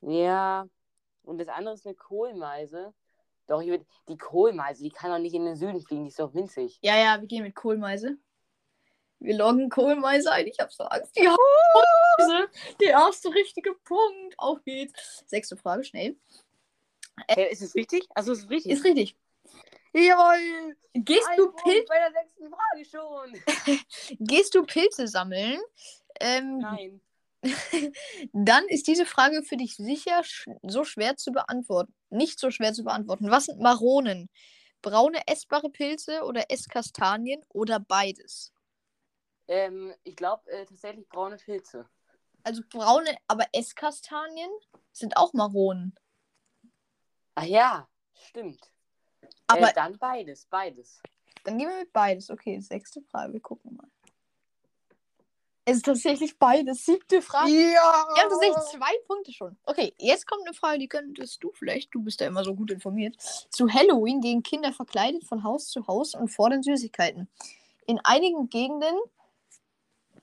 [0.00, 0.66] Ja.
[1.22, 2.92] Und das andere ist eine Kohlmeise.
[3.46, 6.04] Doch, ich würd, die Kohlmeise, die kann doch nicht in den Süden fliegen.
[6.04, 6.78] Die ist doch winzig.
[6.82, 8.16] Ja, ja, wir gehen mit Kohlmeise.
[9.20, 10.46] Wir loggen Kohlmeise ein.
[10.46, 11.16] Ich hab so Angst.
[11.16, 11.24] Die
[12.18, 12.48] Kohlmeise.
[12.80, 14.38] Der erste richtige Punkt.
[14.38, 15.24] Auf geht's.
[15.26, 16.16] Sechste Frage, schnell.
[17.28, 18.06] Hey, ist es richtig?
[18.14, 18.72] Also ist es richtig?
[18.72, 19.16] Ist richtig.
[19.92, 20.76] Jawohl!
[20.94, 23.76] Gehst Ein du, Punkt Pil bei der sechsten Frage schon.
[24.20, 25.60] gehst du Pilze sammeln?
[26.20, 27.00] Ähm, Nein.
[28.32, 31.94] dann ist diese Frage für dich sicher sch so schwer zu beantworten.
[32.10, 33.30] Nicht so schwer zu beantworten.
[33.30, 34.28] Was sind Maronen?
[34.82, 38.52] Braune essbare Pilze oder Esskastanien oder beides?
[39.48, 41.88] Ähm, ich glaube äh, tatsächlich braune Pilze.
[42.44, 44.50] Also braune, aber Esskastanien
[44.92, 45.94] sind auch Maronen.
[47.34, 47.88] Ach ja,
[48.28, 48.70] stimmt.
[49.46, 51.00] Aber äh, dann beides, beides.
[51.44, 52.30] dann gehen wir mit beides.
[52.30, 53.32] Okay, sechste Frage.
[53.32, 53.88] Wir gucken mal.
[55.70, 56.84] Es ist tatsächlich beides.
[56.84, 57.50] Siebte Frage.
[57.50, 57.56] Ja!
[57.58, 59.56] Wir haben tatsächlich zwei Punkte schon.
[59.64, 62.70] Okay, jetzt kommt eine Frage, die könntest du vielleicht, du bist ja immer so gut
[62.70, 63.16] informiert.
[63.50, 67.28] Zu Halloween gehen Kinder verkleidet von Haus zu Haus und fordern Süßigkeiten.
[67.86, 68.94] In einigen Gegenden,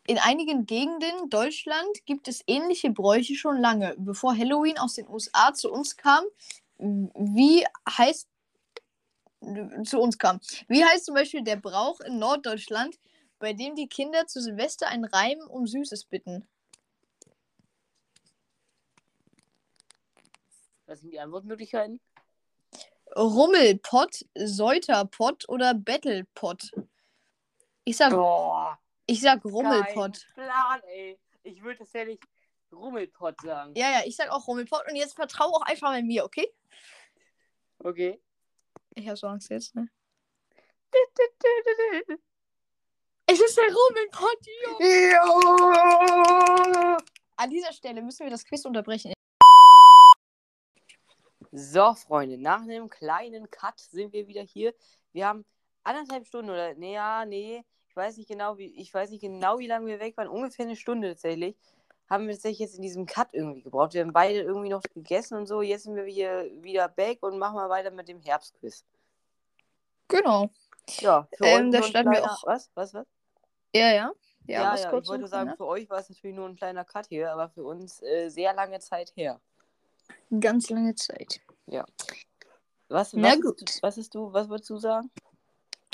[0.08, 3.96] in einigen Gegenden Deutschland gibt es ähnliche Bräuche schon lange.
[3.98, 6.26] Bevor Halloween aus den USA zu uns kam,
[6.80, 8.28] wie heißt
[9.84, 10.40] zu uns kam.
[10.68, 12.98] Wie heißt zum Beispiel der Brauch in Norddeutschland,
[13.40, 16.48] bei dem die Kinder zu Silvester einen Reim um Süßes bitten?
[20.88, 22.00] Was sind die Antwortmöglichkeiten?
[23.16, 26.72] Rummelpott, Säuterpott oder Battlepott?
[27.84, 30.26] Ich sag, Boah, ich sag Rummelpott.
[30.34, 31.20] Plan, ey.
[31.44, 32.20] Ich würde tatsächlich
[32.72, 33.74] Rummelpott sagen.
[33.76, 36.48] Ja, ja, ich sag auch Rummelpott und jetzt vertrau auch einfach mal mir, okay?
[37.80, 38.22] Okay.
[38.96, 39.88] Ich hab so Angst jetzt, ne?
[43.30, 44.80] Es ist der Rummelpott, jo.
[44.88, 45.28] Ja!
[47.36, 49.12] An dieser Stelle müssen wir das Quiz unterbrechen.
[51.52, 54.74] So, Freunde, nach einem kleinen Cut sind wir wieder hier.
[55.12, 55.46] Wir haben
[55.84, 59.60] anderthalb Stunden oder nee, ja, nee, ich weiß nicht genau, wie ich weiß nicht genau,
[59.60, 61.58] wie lange wir weg waren, ungefähr eine Stunde tatsächlich.
[62.10, 63.94] Haben wir tatsächlich jetzt in diesem Cut irgendwie gebraucht.
[63.94, 65.62] Wir haben beide irgendwie noch gegessen und so.
[65.62, 68.86] Jetzt sind wir hier wieder back und machen mal weiter mit dem Herbstquiz.
[70.08, 70.50] Genau.
[71.00, 72.70] Ja, für Ähm, euch da standen wir auch- Was?
[72.76, 72.94] Was?
[72.94, 73.06] Was?
[73.76, 74.12] Ja, ja.
[74.46, 75.58] Ja, Ja, was ja, ich wollte sagen, ne?
[75.58, 78.54] für euch war es natürlich nur ein kleiner Cut hier, aber für uns äh, sehr
[78.54, 79.42] lange Zeit her.
[80.40, 81.42] Ganz lange Zeit.
[82.90, 83.62] Was, Na was, gut.
[83.70, 85.12] Ist, was ist du, was würdest du sagen?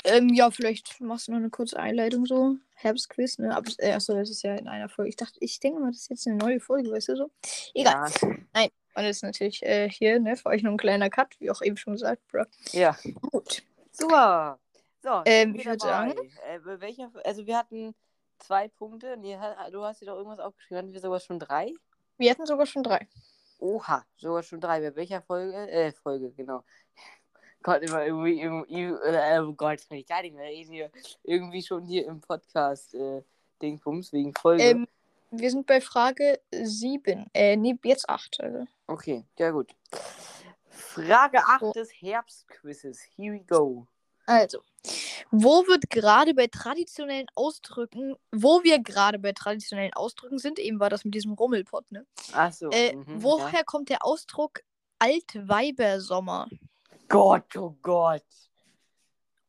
[0.04, 2.56] Ähm, ja, vielleicht machst du noch eine kurze Einleitung so.
[2.74, 3.56] Herbstquiz, ne?
[3.56, 5.08] Aber, äh, achso, das ist ja in einer Folge.
[5.08, 7.30] Ich dachte, ich denke mal, das ist jetzt eine neue Folge, weißt du so?
[7.72, 8.10] Egal.
[8.22, 11.50] Ja, Und das ist natürlich äh, hier, ne, für euch nur ein kleiner Cut, wie
[11.50, 12.44] auch eben schon gesagt, bro.
[12.72, 12.96] ja.
[13.30, 13.62] Gut.
[13.92, 14.58] super.
[15.02, 16.08] So, Ähm, ich wir würd dabei.
[16.14, 17.94] sagen- Äh, welcher, also wir hatten
[18.38, 19.16] zwei Punkte.
[19.16, 19.38] Nee,
[19.70, 20.78] du hast dir doch irgendwas aufgeschrieben.
[20.78, 21.72] Hatten wir sogar schon drei?
[22.18, 23.06] Wir hatten sogar schon drei.
[23.58, 24.80] Oha, sogar schon drei.
[24.80, 25.54] Bei welcher Folge?
[25.70, 26.64] Äh, Folge, genau.
[27.64, 30.90] Gott, immer irgendwie, irgendwie äh, oh Gott, kann ich gar nicht mehr reden hier.
[31.22, 33.22] Irgendwie schon hier im Podcast, äh,
[33.62, 34.62] Dingsbums, wegen Folge.
[34.62, 34.86] Ähm,
[35.30, 37.26] wir sind bei Frage 7.
[37.32, 38.40] Äh, nee, jetzt 8.
[38.40, 38.66] Also.
[38.86, 39.74] Okay, ja gut.
[40.68, 41.72] Frage 8 So.
[41.72, 43.00] des Herbstquizzes.
[43.16, 43.86] Here we go.
[44.26, 44.60] Also,
[45.30, 50.90] wo wird gerade bei traditionellen Ausdrücken, wo wir gerade bei traditionellen Ausdrücken sind, eben war
[50.90, 52.06] das mit diesem Rummelpott, ne?
[52.32, 52.68] Achso.
[52.70, 53.64] Äh, mhm, woher ja.
[53.64, 54.60] kommt der Ausdruck
[54.98, 56.48] Altweibersommer?
[57.08, 58.24] Gott, oh Gott.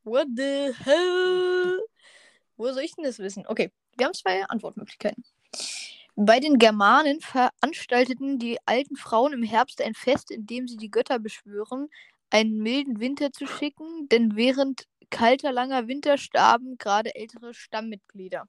[0.04, 1.80] What the hell?
[2.58, 3.46] Wo soll ich denn das wissen?
[3.48, 5.24] Okay, wir haben zwei Antwortmöglichkeiten.
[6.16, 10.92] Bei den Germanen veranstalteten die alten Frauen im Herbst ein Fest, in dem sie die
[10.92, 11.90] Götter beschwören,
[12.30, 18.48] einen milden Winter zu schicken, denn während kalter, langer Winter starben gerade ältere Stammmitglieder.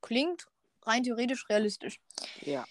[0.00, 0.46] Klingt
[0.82, 2.00] rein theoretisch realistisch.
[2.40, 2.64] Ja.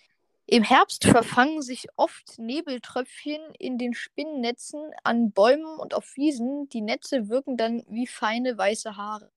[0.50, 6.70] Im Herbst verfangen sich oft Nebeltröpfchen in den Spinnennetzen an Bäumen und auf Wiesen.
[6.70, 9.30] Die Netze wirken dann wie feine weiße Haare.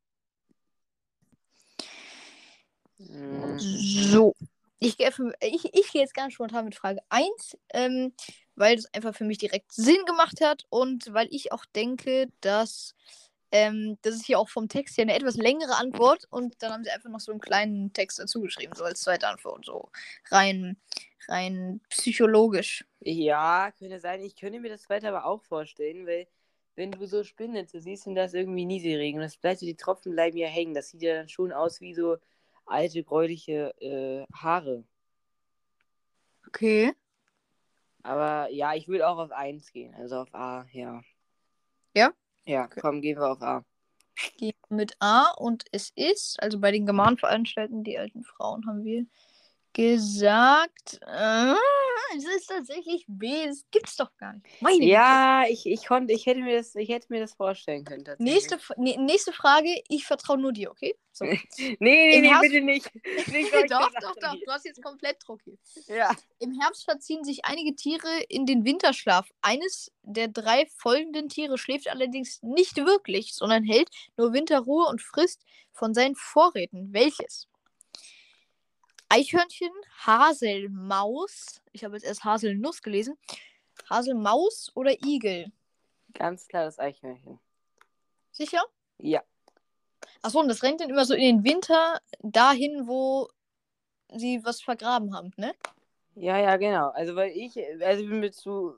[2.98, 4.34] Mm, So.
[4.78, 8.14] Ich gehe ich, ich gehe jetzt ganz spontan mit Frage 1, ähm,
[8.54, 12.94] weil das einfach für mich direkt Sinn gemacht hat und weil ich auch denke, dass
[13.52, 16.84] ähm, das ist hier auch vom Text her eine etwas längere Antwort und dann haben
[16.84, 19.90] sie einfach noch so einen kleinen Text dazu geschrieben, so als zweite Antwort, so
[20.30, 20.76] rein,
[21.28, 22.84] rein psychologisch.
[23.00, 24.22] Ja, könnte sein.
[24.22, 26.26] Ich könnte mir das zweite aber auch vorstellen, weil
[26.76, 30.36] wenn du so Spinnnetze siehst und das irgendwie Nieselregen, das bleibt so, die Tropfen bleiben
[30.36, 30.74] ja hängen.
[30.74, 32.16] Das sieht ja dann schon aus wie so
[32.66, 34.84] alte, gräuliche äh, Haare.
[36.46, 36.92] Okay.
[38.02, 41.02] Aber ja, ich würde auch auf 1 gehen, also auf A, ja.
[41.94, 42.12] Ja?
[42.50, 42.80] Ja, Okay.
[42.80, 43.64] komm, gehen wir auf A.
[44.38, 49.06] Gehen mit A und es ist, also bei den Germanenveranstalten, die alten Frauen haben wir
[49.72, 51.54] gesagt, äh,
[52.16, 54.46] es ist tatsächlich B, das gibt's doch gar nicht.
[54.60, 54.84] Meine.
[54.84, 58.04] Ja, ich, ich konnte, ich hätte mir das, ich hätte mir das vorstellen können.
[58.18, 60.94] Nächste, nee, nächste Frage, ich vertraue nur dir, okay?
[61.12, 61.24] So.
[61.58, 62.94] Nee, nee, Im nee, Herbst- bitte nicht.
[63.32, 65.56] nicht doch, doch, doch, du hast jetzt komplett Druck hier.
[65.88, 66.14] Ja.
[66.38, 69.28] Im Herbst verziehen sich einige Tiere in den Winterschlaf.
[69.42, 75.44] Eines der drei folgenden Tiere schläft allerdings nicht wirklich, sondern hält nur Winterruhe und frisst
[75.72, 76.92] von seinen Vorräten.
[76.92, 77.49] Welches?
[79.12, 79.72] Eichhörnchen,
[80.06, 83.18] Haselmaus, ich habe jetzt erst Haselnuss gelesen,
[83.90, 85.50] Haselmaus oder Igel?
[86.14, 87.40] Ganz klar das Eichhörnchen.
[88.30, 88.62] Sicher?
[88.98, 89.24] Ja.
[90.22, 93.28] Achso, und das rennt dann immer so in den Winter dahin, wo
[94.14, 95.54] sie was vergraben haben, ne?
[96.14, 96.90] Ja, ja, genau.
[96.90, 98.76] Also, weil ich, also ich bin mir zu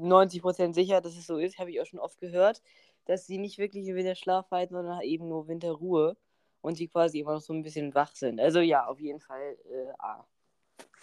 [0.00, 2.62] 90% sicher, dass es so ist, habe ich auch schon oft gehört,
[3.04, 6.16] dass sie nicht wirklich im Winterschlaf halten, sondern eben nur Winterruhe
[6.60, 8.40] und sie quasi immer noch so ein bisschen wach sind.
[8.40, 10.26] Also ja, auf jeden Fall äh, A.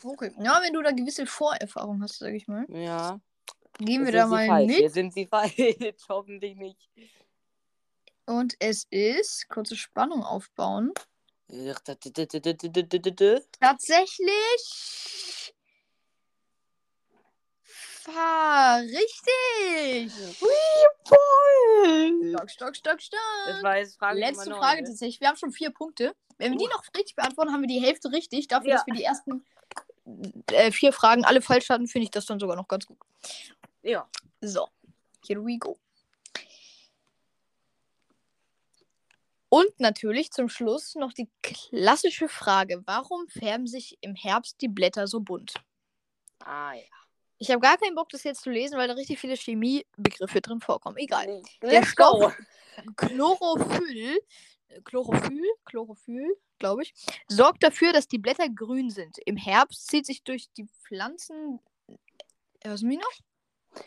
[0.03, 0.31] Okay.
[0.39, 2.65] Ja, wenn du da gewisse Vorerfahrung hast, sag ich mal.
[2.69, 3.19] Ja.
[3.79, 4.67] Gehen wir da mal falsch.
[4.67, 4.79] mit.
[4.79, 5.55] Jetzt sind sie falsch.
[6.09, 6.89] Hoffentlich nicht.
[8.25, 10.93] Und es ist, kurze Spannung aufbauen.
[13.59, 15.53] Tatsächlich.
[18.05, 20.11] War richtig.
[22.35, 23.63] Stock, stock, stock, Das stock.
[23.63, 24.87] war jetzt Frage Letzte Nummer Frage ne?
[24.87, 25.19] tatsächlich.
[25.21, 26.15] Wir haben schon vier Punkte.
[26.37, 28.47] Wenn wir die noch richtig beantworten, haben wir die Hälfte richtig.
[28.47, 28.75] Dafür, Ja.
[28.77, 29.43] dass wir die ersten
[30.51, 32.97] äh, vier Fragen alle falsch hatten, finde ich das dann sogar noch ganz gut.
[33.81, 34.07] Ja.
[34.41, 34.67] So,
[35.25, 35.79] here we go.
[39.49, 45.07] Und natürlich zum Schluss noch die klassische Frage: Warum färben sich im Herbst die Blätter
[45.07, 45.53] so bunt?
[46.43, 46.83] Ah, ja.
[47.45, 50.61] Ich habe gar keinen Bock, das jetzt zu lesen, weil da richtig viele Chemiebegriffe drin
[50.61, 50.97] vorkommen.
[50.97, 51.43] Egal.
[51.61, 52.35] Let's Stoff-.
[52.95, 54.19] Chlorophyll,
[54.69, 56.93] äh, Chlorophyll, Chlorophyll, glaube ich,
[57.27, 59.19] sorgt dafür, dass die Blätter grün sind.
[59.27, 61.59] Im Herbst zieht sich durch die Pflanzen.
[62.63, 63.83] Hörst du mich noch?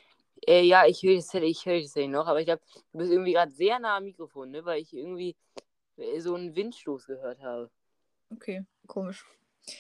[0.47, 3.33] Äh, ja, ich höre das, ich höre das noch, aber ich glaube, du bist irgendwie
[3.33, 4.65] gerade sehr nah am Mikrofon, ne?
[4.65, 5.35] Weil ich irgendwie
[5.97, 7.71] äh, so einen Windstoß gehört habe.
[8.31, 9.27] Okay, komisch.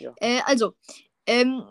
[0.00, 0.14] Ja.
[0.16, 0.74] Äh, also,
[1.26, 1.70] ähm,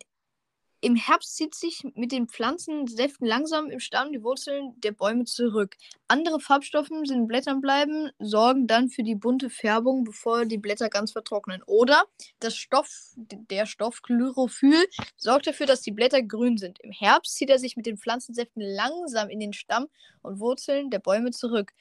[0.88, 5.76] im Herbst zieht sich mit den Pflanzensäften langsam im Stamm die Wurzeln der Bäume zurück.
[6.08, 10.88] Andere Farbstoffe sind in Blättern bleiben, sorgen dann für die bunte Färbung, bevor die Blätter
[10.88, 11.62] ganz vertrocknen.
[11.64, 12.06] Oder
[12.40, 14.86] das Stoff, der Stoff Chlorophyll
[15.18, 16.80] sorgt dafür, dass die Blätter grün sind.
[16.80, 19.88] Im Herbst zieht er sich mit den Pflanzensäften langsam in den Stamm
[20.22, 21.74] und Wurzeln der Bäume zurück.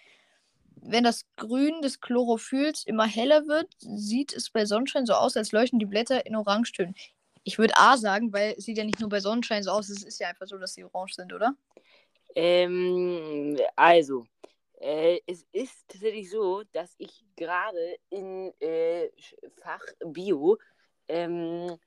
[0.75, 5.53] Wenn das Grün des Chlorophylls immer heller wird, sieht es bei Sonnenschein so aus, als
[5.53, 6.97] leuchten die Blätter in Orangetönen.
[7.47, 10.03] Ich würde A sagen, weil es sieht ja nicht nur bei Sonnenschein so aus, es
[10.03, 11.55] ist ja einfach so, dass sie orange sind, oder?
[12.35, 14.27] Ähm, also,
[14.81, 19.11] äh, es ist tatsächlich so, dass ich gerade in äh,
[19.63, 20.59] Fach Bio
[21.07, 21.79] ähm,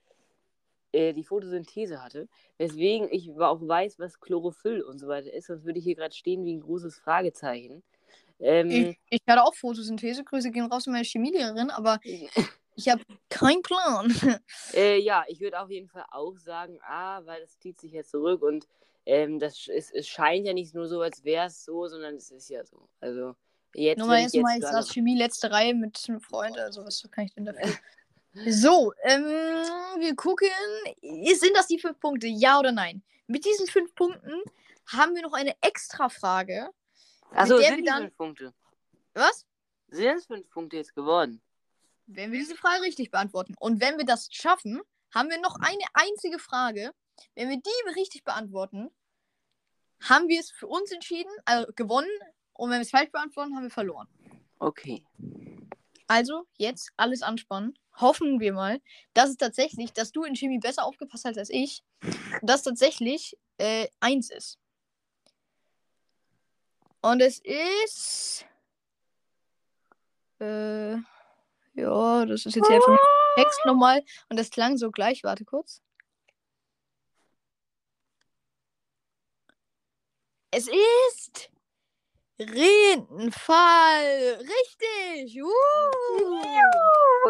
[0.93, 5.65] äh, die Photosynthese hatte, weswegen ich auch weiß, was Chlorophyll und so weiter ist, sonst
[5.65, 7.83] würde ich hier gerade stehen wie ein großes Fragezeichen.
[8.39, 11.99] Ähm, Ich, ich hatte auch Photosynthese, Grüße gehen raus an meine Chemielehrerin, aber
[12.79, 14.07] ich habe keinen Plan.
[14.73, 18.03] Äh, ja, ich würde auf jeden Fall auch sagen, ah, weil das zieht sich ja
[18.03, 18.67] zurück und
[19.05, 22.29] ähm, das sch- es, scheint ja nicht nur so, als wäre es so, sondern es
[22.31, 22.87] ist ja so.
[22.99, 23.35] Also
[23.73, 23.97] jetzt.
[23.97, 27.25] Nur mal erstmal, ich jetzt saß Chemie letzte Reihe mit einem Freund, also was kann
[27.25, 27.63] ich denn dafür?
[28.45, 29.23] So, ähm,
[29.97, 30.47] wir gucken,
[31.01, 33.01] sind das die fünf Punkte, ja oder nein?
[33.25, 34.43] Mit diesen fünf Punkten
[34.85, 36.69] haben wir noch eine extra Frage.
[37.33, 38.53] Der sind dann- fünf Punkte.
[39.15, 39.47] Was?
[39.87, 41.41] Sind es fünf Punkte jetzt geworden?
[42.11, 43.53] Wenn wir diese Frage richtig beantworten.
[43.59, 44.81] Und wenn wir das schaffen,
[45.13, 46.91] haben wir noch eine einzige Frage.
[47.35, 48.89] Wenn wir die richtig beantworten,
[50.01, 52.09] haben wir es für uns entschieden, also gewonnen.
[52.53, 54.07] Und wenn wir es falsch beantworten, haben wir verloren.
[54.57, 55.05] Okay.
[56.07, 57.77] Also, jetzt alles anspannen.
[57.95, 58.81] Hoffen wir mal,
[59.13, 61.83] dass es tatsächlich, dass du in Chemie besser aufgepasst hast als ich,
[62.41, 64.57] dass tatsächlich äh, eins ist.
[67.01, 68.45] Und es ist.
[70.39, 70.97] Äh,
[71.73, 72.97] ja, das ist jetzt hier vom
[73.35, 74.03] Text nochmal.
[74.29, 75.23] Und das klang so gleich.
[75.23, 75.81] Warte kurz.
[80.51, 81.49] Es ist.
[82.39, 84.39] Rindenfall.
[84.39, 85.41] Richtig.
[85.43, 85.49] Uh.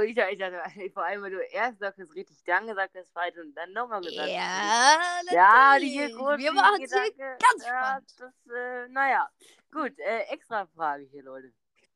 [0.04, 0.62] Ich, ich dachte,
[0.94, 4.22] vor allem, weil du erst sagtest richtig, dann gesagt hast falsch und dann nochmal gesagt
[4.22, 4.30] hast.
[4.30, 5.00] Ja,
[5.32, 8.16] Ja, die großen Wir machen es hier ganz ja, spannend.
[8.20, 9.28] das, äh, naja.
[9.72, 11.52] Gut, äh, extra Frage hier, Leute.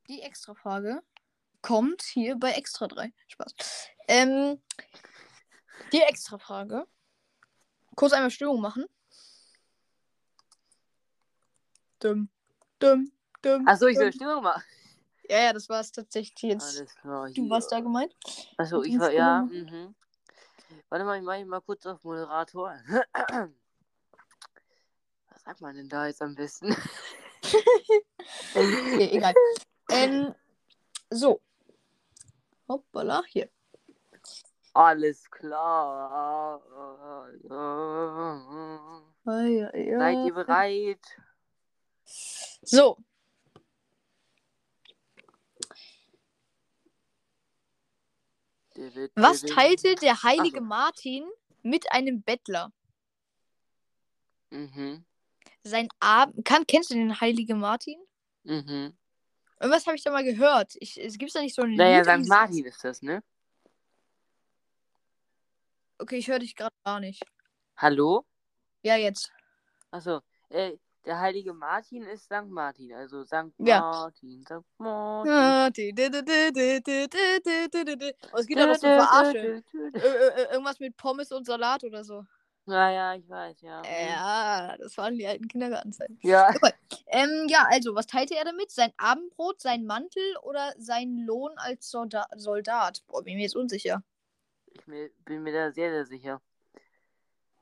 [0.07, 1.03] Die extra Frage
[1.63, 3.11] kommt hier bei Extra 3.
[3.27, 3.55] Spaß.
[4.07, 4.61] Ähm,
[5.91, 6.85] die extra Frage.
[7.95, 8.85] Kurz einmal Stimmung machen.
[11.99, 12.29] Dumm,
[12.79, 13.67] dumm, dumm.
[13.67, 14.13] Achso, ich soll.
[14.13, 14.63] Stimmung machen.
[15.29, 16.77] Ja, ja, das war es tatsächlich jetzt.
[16.77, 17.29] Alles klar.
[17.31, 18.13] Du warst da gemeint?
[18.57, 19.43] Achso, ich war, ja.
[19.43, 19.95] Mhm.
[20.89, 22.77] Warte mal, ich mache mal kurz auf Moderator.
[25.29, 26.75] Was sagt man denn da jetzt am besten?
[28.55, 29.33] Okay, egal.
[29.91, 30.33] ähm,
[31.09, 31.41] so.
[32.67, 33.49] Hoppala, hier.
[34.73, 36.61] Alles klar.
[39.25, 39.99] Ah, ja, ja.
[39.99, 41.21] Seid ihr bereit?
[42.05, 42.97] So.
[49.15, 50.63] Was teilte der heilige so.
[50.63, 51.29] Martin
[51.61, 52.73] mit einem Bettler?
[54.49, 55.05] Mhm.
[55.63, 56.43] Sein Abend.
[56.67, 57.99] Kennst du den heiligen Martin?
[58.43, 58.97] Mhm.
[59.63, 60.75] Irgendwas habe ich da mal gehört.
[60.81, 62.27] Ich, es gibt da nicht so ein Naja, St.
[62.27, 63.23] Martin ist das, ne?
[65.97, 67.23] Okay, ich höre dich gerade gar nicht.
[67.77, 68.25] Hallo?
[68.81, 69.31] Ja, jetzt.
[69.89, 72.45] Achso, ey, äh, der heilige Martin ist St.
[72.49, 73.53] Martin, also St.
[73.59, 73.79] Ja.
[73.79, 74.65] Martin, St.
[74.79, 75.31] Martin.
[75.31, 75.95] Martin.
[78.33, 79.63] Oh, es gibt auch noch so Verarsche.
[80.51, 82.25] Irgendwas mit Pommes und Salat oder so.
[82.65, 83.81] Naja, ich weiß, ja.
[83.83, 86.17] Ja, das waren die alten Kindergartenzeiten.
[86.21, 86.53] Ja.
[87.07, 88.71] Ähm, ja, also, was teilte er damit?
[88.71, 93.03] Sein Abendbrot, sein Mantel oder sein Lohn als Solda Soldat?
[93.07, 94.03] Boah, bin mir jetzt unsicher.
[94.73, 96.41] Ich bin mir da sehr, sehr sicher.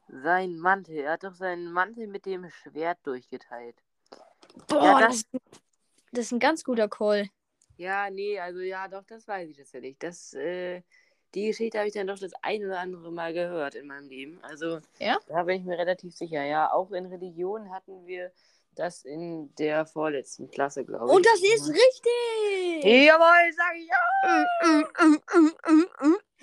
[0.08, 3.76] Sein Mantel, er hat doch seinen Mantel mit dem Schwert durchgeteilt.
[4.68, 5.24] Boah, Ja, das,
[6.12, 7.30] das ist ein ganz guter Call.
[7.78, 9.98] Ja, nee, also ja, doch, das weiß ich tatsächlich.
[9.98, 10.84] Das, äh,
[11.36, 14.39] die Geschichte habe ich dann doch das ein oder andere Mal gehört in meinem Leben.
[14.44, 15.17] Also, Ja?
[15.28, 16.44] da bin ich mir relativ sicher.
[16.44, 18.32] Ja, auch in Religion hatten wir
[18.76, 21.12] das in der vorletzten Klasse, glaube ich.
[21.12, 22.84] Und das ist richtig!
[23.06, 25.02] Jawohl, sag ich ja!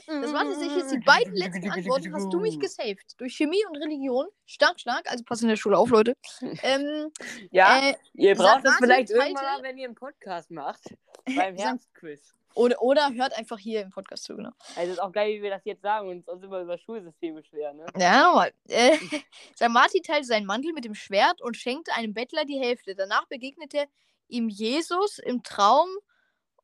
[0.07, 2.15] Das waren tatsächlich jetzt die beiden letzten Antworten.
[2.15, 3.19] Hast du mich gesaved?
[3.19, 4.27] Durch Chemie und Religion.
[4.47, 5.11] Stark, stark.
[5.11, 6.15] Also pass in der Schule auf, Leute.
[6.63, 7.11] Ähm,
[7.51, 10.83] Ja, äh, ihr braucht das vielleicht irgendwann mal, wenn ihr einen Podcast macht.
[11.25, 12.35] Beim Herbstquiz.
[12.55, 14.51] Oder, oder hört einfach hier im Podcast zu, genau.
[14.77, 17.77] Also ist auch geil, wie wir das jetzt sagen und uns immer über Schulsysteme beschweren,
[17.77, 17.87] ne?
[17.97, 18.53] Ja, nochmal.
[18.69, 18.97] Äh,
[19.55, 22.95] sein Martin teilte seinen Mantel mit dem Schwert und schenkte einem Bettler die Hälfte.
[22.95, 23.87] Danach begegnete
[24.29, 25.89] ihm Jesus im Traum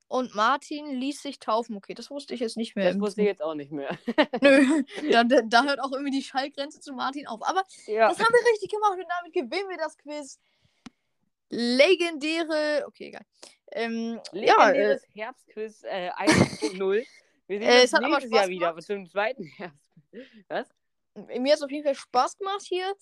[0.09, 1.77] und Martin ließ sich taufen.
[1.77, 2.92] Okay, das wusste ich jetzt nicht mehr.
[2.92, 3.99] Das wusste ich jetzt auch nicht mehr.
[4.40, 7.42] Nö, da, da, da hört auch irgendwie die Schallgrenze zu Martin auf.
[7.42, 8.09] Aber ja.
[8.09, 10.38] das haben wir richtig gemacht und damit gewinnen wir das Quiz.
[11.51, 12.85] Legendäre.
[12.87, 13.25] Okay, egal.
[13.72, 17.07] Ähm, ja, äh, Legendäres Herbstquiz äh, 1.0.
[17.46, 19.92] Wir sehen Äh, uns es hat aber nächstes Jahr wieder zum zweiten Herbst.
[20.48, 20.68] Was?
[21.14, 22.92] mir hat es auf jeden Fall Spaß gemacht hier.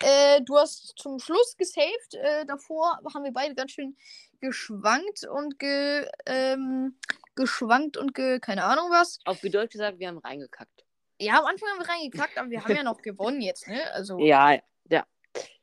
[0.00, 2.14] Äh, du hast zum Schluss gesaved.
[2.14, 3.96] Äh, davor haben wir beide ganz schön
[4.40, 6.96] geschwankt und ge, ähm,
[7.34, 9.18] geschwankt und ge, keine Ahnung was.
[9.24, 10.84] Auf gut Deutsch gesagt, wir haben reingekackt.
[11.20, 13.92] Ja, am Anfang haben wir reingekackt, aber wir haben ja noch gewonnen jetzt, ne?
[13.92, 14.56] Also, Ja,
[14.88, 15.06] ja.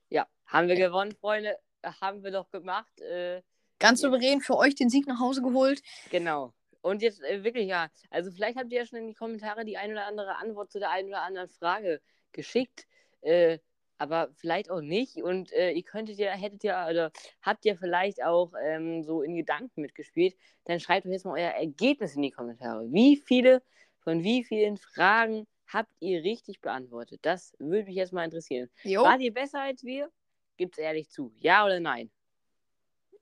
[0.10, 1.58] Ja, haben wir gewonnen, Freunde.
[2.02, 3.00] Haben wir doch gemacht.
[3.00, 3.42] Äh,
[3.80, 5.82] ganz souverän für euch den Sieg nach Hause geholt.
[6.12, 6.54] Genau.
[6.82, 7.90] Und jetzt äh, wirklich, ja.
[8.12, 10.80] Also vielleicht habt ihr ja schon in die Kommentare die ein oder andere Antwort zu
[10.80, 12.00] der einen oder anderen Frage
[12.32, 12.86] geschickt.
[13.22, 13.60] Äh,
[13.98, 15.18] aber vielleicht auch nicht.
[15.18, 17.12] Und äh, ihr könntet ja, hättet ja, oder
[17.42, 20.36] habt ihr vielleicht auch ähm, so in Gedanken mitgespielt.
[20.66, 22.92] Dann schreibt doch jetzt mal euer Ergebnis in die Kommentare.
[22.92, 23.62] Wie viele
[24.00, 27.20] von wie vielen Fragen habt ihr richtig beantwortet?
[27.24, 28.70] Das würde mich jetzt mal interessieren.
[28.84, 29.04] Jo.
[29.04, 30.12] Wart ihr besser als wir?
[30.58, 31.34] Gibt's ehrlich zu.
[31.40, 32.12] Ja oder nein?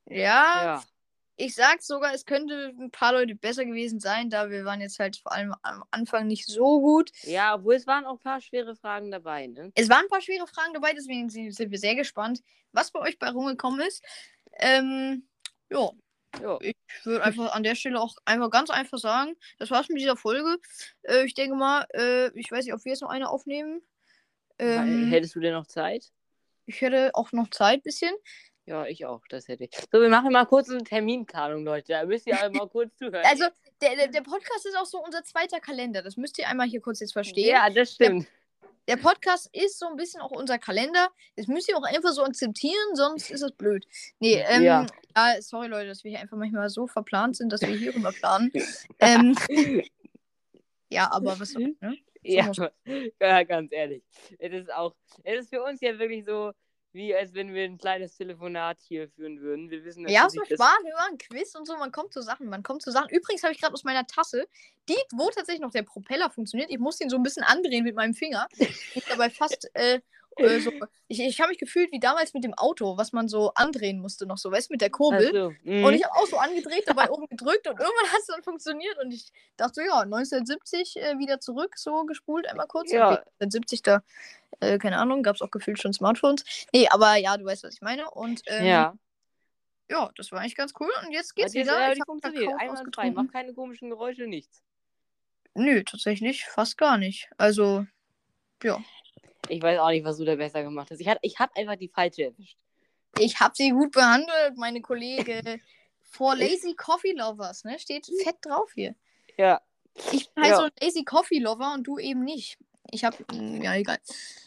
[0.09, 0.83] Ja, Ja.
[1.35, 4.99] ich sag sogar, es könnte ein paar Leute besser gewesen sein, da wir waren jetzt
[4.99, 7.11] halt vor allem am Anfang nicht so gut.
[7.23, 9.71] Ja, obwohl es waren auch ein paar schwere Fragen dabei, ne?
[9.75, 13.17] Es waren ein paar schwere Fragen dabei, deswegen sind wir sehr gespannt, was bei euch
[13.19, 14.03] bei rumgekommen ist.
[14.59, 15.27] Ähm,
[15.71, 15.89] ja,
[16.41, 16.57] Ja.
[16.61, 20.17] ich würde einfach an der Stelle auch einfach ganz einfach sagen, das war's mit dieser
[20.17, 20.57] Folge.
[21.03, 23.81] Äh, ich denke mal, äh, ich weiß nicht, ob wir jetzt noch eine aufnehmen.
[24.59, 26.11] Ähm, Hättest du denn noch Zeit?
[26.65, 28.13] ich hätte auch noch Zeit bisschen.
[28.65, 29.71] Ja, ich auch, das hätte ich.
[29.91, 31.91] So, wir machen mal kurz eine Terminplanung, Leute.
[31.93, 33.25] Da müsst ihr einmal kurz zuhören.
[33.25, 33.45] Also,
[33.81, 36.01] der, der, der Podcast ist auch so unser zweiter Kalender.
[36.01, 37.49] Das müsst ihr einmal hier kurz jetzt verstehen.
[37.49, 38.25] ja, das stimmt.
[38.87, 41.09] Der Podcast ist so ein bisschen auch unser Kalender.
[41.37, 43.85] Das müsst ihr auch einfach so akzeptieren, sonst ist das blöd.
[44.19, 44.85] Nee, ähm, Ja.
[45.15, 45.41] ja.
[45.41, 48.51] sorry Leute, dass wir hier einfach manchmal so verplant sind, dass wir hier rüber planen.
[48.99, 49.37] ähm,
[50.89, 51.97] ja, aber was soll, ne?
[52.23, 52.51] ja,
[53.21, 54.03] ja, ganz ehrlich.
[54.37, 56.51] Es ist auch, es ist für uns ja wirklich so,
[56.93, 59.69] wie als wenn wir ein kleines Telefonat hier führen würden.
[59.69, 62.49] Wir wissen Ja, es macht Spaß, wir ein Quiz und so, man kommt zu Sachen,
[62.49, 63.09] man kommt zu Sachen.
[63.09, 64.47] Übrigens habe ich gerade aus meiner Tasse,
[64.87, 67.95] die, wo tatsächlich noch der Propeller funktioniert, ich muss den so ein bisschen andrehen mit
[67.95, 68.47] meinem Finger.
[68.95, 70.01] Ich dabei fast, äh,
[70.37, 70.71] äh, so,
[71.07, 74.25] ich, ich habe mich gefühlt wie damals mit dem Auto, was man so andrehen musste
[74.25, 75.27] noch so, weißt du, mit der Kurbel.
[75.27, 75.83] Also, mhm.
[75.85, 78.97] Und ich habe auch so angedreht, dabei oben gedrückt und irgendwann hat es dann funktioniert
[79.03, 82.91] und ich dachte so, ja, 1970 äh, wieder zurück, so gespult einmal kurz.
[82.91, 83.11] Ja.
[83.13, 84.03] Okay, 1970 da,
[84.59, 86.43] äh, keine Ahnung, gab es auch gefühlt schon Smartphones.
[86.73, 88.09] Nee, aber ja, du weißt, was ich meine.
[88.11, 88.93] Und ähm, ja.
[89.89, 91.79] ja, das war eigentlich ganz cool und jetzt geht's jetzt, wieder.
[91.79, 92.43] äh, Ich die hab funktioniert.
[92.45, 92.81] Kakao Einwandfrei.
[92.81, 93.13] ausgetrunken.
[93.15, 94.61] Macht keine komischen Geräusche, nichts.
[95.55, 97.29] Nö, tatsächlich fast gar nicht.
[97.37, 97.85] Also,
[98.63, 98.81] ja.
[99.49, 100.99] Ich weiß auch nicht, was du da besser gemacht hast.
[100.99, 102.57] Ich, hat, ich habe einfach die falsche erwischt.
[103.19, 105.41] Ich habe sie gut behandelt, meine Kollege.
[106.01, 107.79] For Lazy Coffee Lovers, ne?
[107.79, 108.95] Steht fett drauf hier.
[109.37, 109.61] Ja.
[110.11, 110.57] Ich bin halt Ja.
[110.57, 112.57] so ein Lazy Coffee Lover und du eben nicht.
[112.91, 113.97] Ich habe, ja, egal.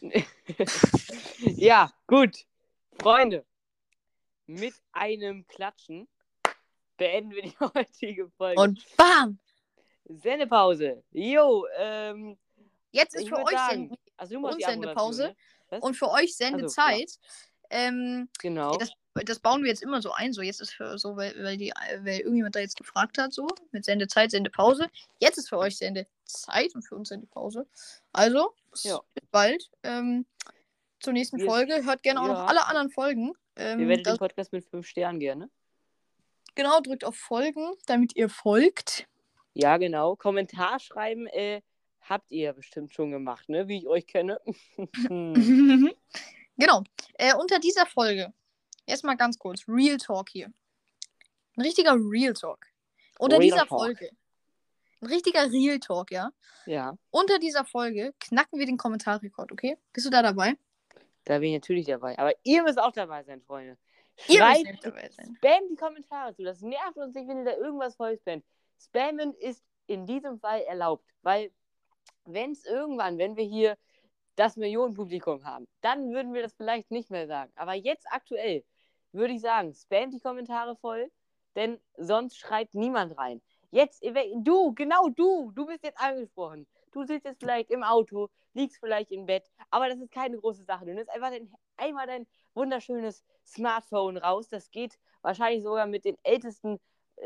[1.39, 2.47] ja, gut.
[3.01, 3.45] Freunde,
[4.47, 6.09] mit einem Klatschen
[6.97, 8.61] beenden wir die heutige Folge.
[8.61, 9.39] Und bam!
[10.05, 11.03] Sendepause.
[11.13, 12.39] Jo, ähm,
[12.93, 15.35] Jetzt ist für euch sagen, Send also und Sendepause.
[15.71, 15.83] Was?
[15.83, 17.19] und für euch Sendezeit.
[17.71, 18.77] ähm, Genau.
[18.77, 18.93] das,
[19.25, 20.33] das bauen wir jetzt immer so ein.
[20.33, 23.49] So, jetzt ist für so, weil, weil, die, weil irgendjemand da jetzt gefragt hat, so,
[23.73, 24.87] mit Sendezeit, Sendepause.
[25.19, 27.67] Jetzt ist für euch Sendezeit und für uns Sendepause.
[28.13, 29.01] Also, bis, Ja.
[29.15, 29.71] bis bald.
[29.83, 30.27] Ähm,
[31.01, 31.85] zur nächsten Wir- Folge.
[31.85, 32.33] Hört gerne auch ja.
[32.35, 33.33] noch alle anderen Folgen.
[33.57, 35.51] Ähm, Bewertet das, den Podcast mit 5 Sternen gerne.
[36.55, 39.07] genau, drückt auf Folgen, damit ihr folgt.
[39.55, 40.17] Ja, genau.
[40.17, 41.63] Kommentar schreiben, äh,
[42.09, 43.69] habt ihr ja bestimmt schon gemacht, ne?
[43.69, 44.41] Wie ich euch kenne.
[45.09, 45.91] Hm.
[46.57, 46.83] genau.
[47.15, 48.33] Äh, unter dieser Folge,
[48.87, 50.53] erstmal ganz kurz, Real Talk hier.
[51.57, 52.67] Ein richtiger Real Talk.
[53.19, 53.81] Unter Real dieser Talk.
[53.81, 54.11] Folge.
[55.01, 56.31] Ein richtiger Real Talk, ja.
[56.65, 59.77] ja, Unter dieser Folge knacken wir den Kommentarrekord, okay?
[59.93, 60.57] Bist du da dabei?
[61.27, 62.19] da bin ich natürlich dabei.
[62.19, 63.77] Aber ihr müsst auch dabei sein, Freunde.
[64.29, 65.37] Ihr müsst Schreibt, nämlich dabei sein.
[65.37, 66.45] spam die Kommentare zu.
[66.45, 68.45] Das nervt uns nicht, wenn ihr da irgendwas voll spamt.
[68.81, 71.51] Spammen ist in diesem Fall erlaubt, weil
[72.27, 73.77] wenn es irgendwann, wenn wir hier
[74.37, 77.53] das Millionenpublikum haben, dann würden wir das vielleicht nicht mehr sagen.
[77.57, 78.65] Aber jetzt aktuell
[79.13, 81.11] würde ich sagen, spam die Kommentare voll,
[81.55, 83.41] denn sonst schreibt niemand rein.
[83.71, 84.05] Jetzt,
[84.37, 86.67] du, genau du, du bist jetzt angesprochen.
[86.93, 90.65] Du sitzt jetzt vielleicht im Auto, liegst vielleicht im Bett, aber das ist keine große
[90.65, 90.87] Sache.
[90.87, 94.49] Du nimmst einfach dein, einmal dein wunderschönes Smartphone raus.
[94.49, 96.79] Das geht wahrscheinlich sogar mit den ältesten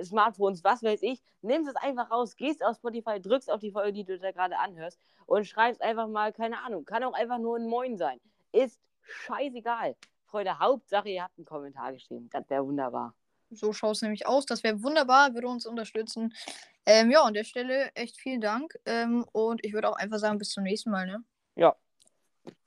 [0.03, 1.23] Smartphones, was weiß ich.
[1.43, 4.59] Nimmst es einfach raus, gehst auf Spotify, drückst auf die Folge, die du da gerade
[4.59, 8.21] anhörst und schreibst einfach mal, keine Ahnung, kann auch einfach nur ein Moin sein.
[8.53, 9.97] Ist scheißegal.
[10.25, 12.29] Freunde, Hauptsache, ihr habt einen Kommentar geschrieben.
[12.31, 13.15] Das wäre wunderbar.
[13.51, 14.47] So schaut es nämlich aus.
[14.47, 16.33] Das wäre wunderbar, würde uns unterstützen.
[16.87, 18.79] Ähm, ja, an der Stelle echt vielen Dank.
[18.87, 21.25] Ähm, und ich würde auch einfach sagen, bis zum nächsten Mal, ne?
[21.57, 21.75] Ja.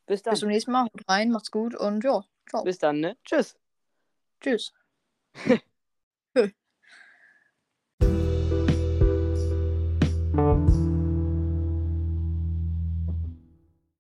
[0.06, 0.32] Bis dann.
[0.32, 0.84] Bis zum nächsten Mal.
[0.84, 2.64] Haut rein, macht's gut und ja, ciao.
[2.64, 3.18] Bis dann, ne?
[3.24, 3.56] Tschüss.
[4.42, 4.74] Tschüss.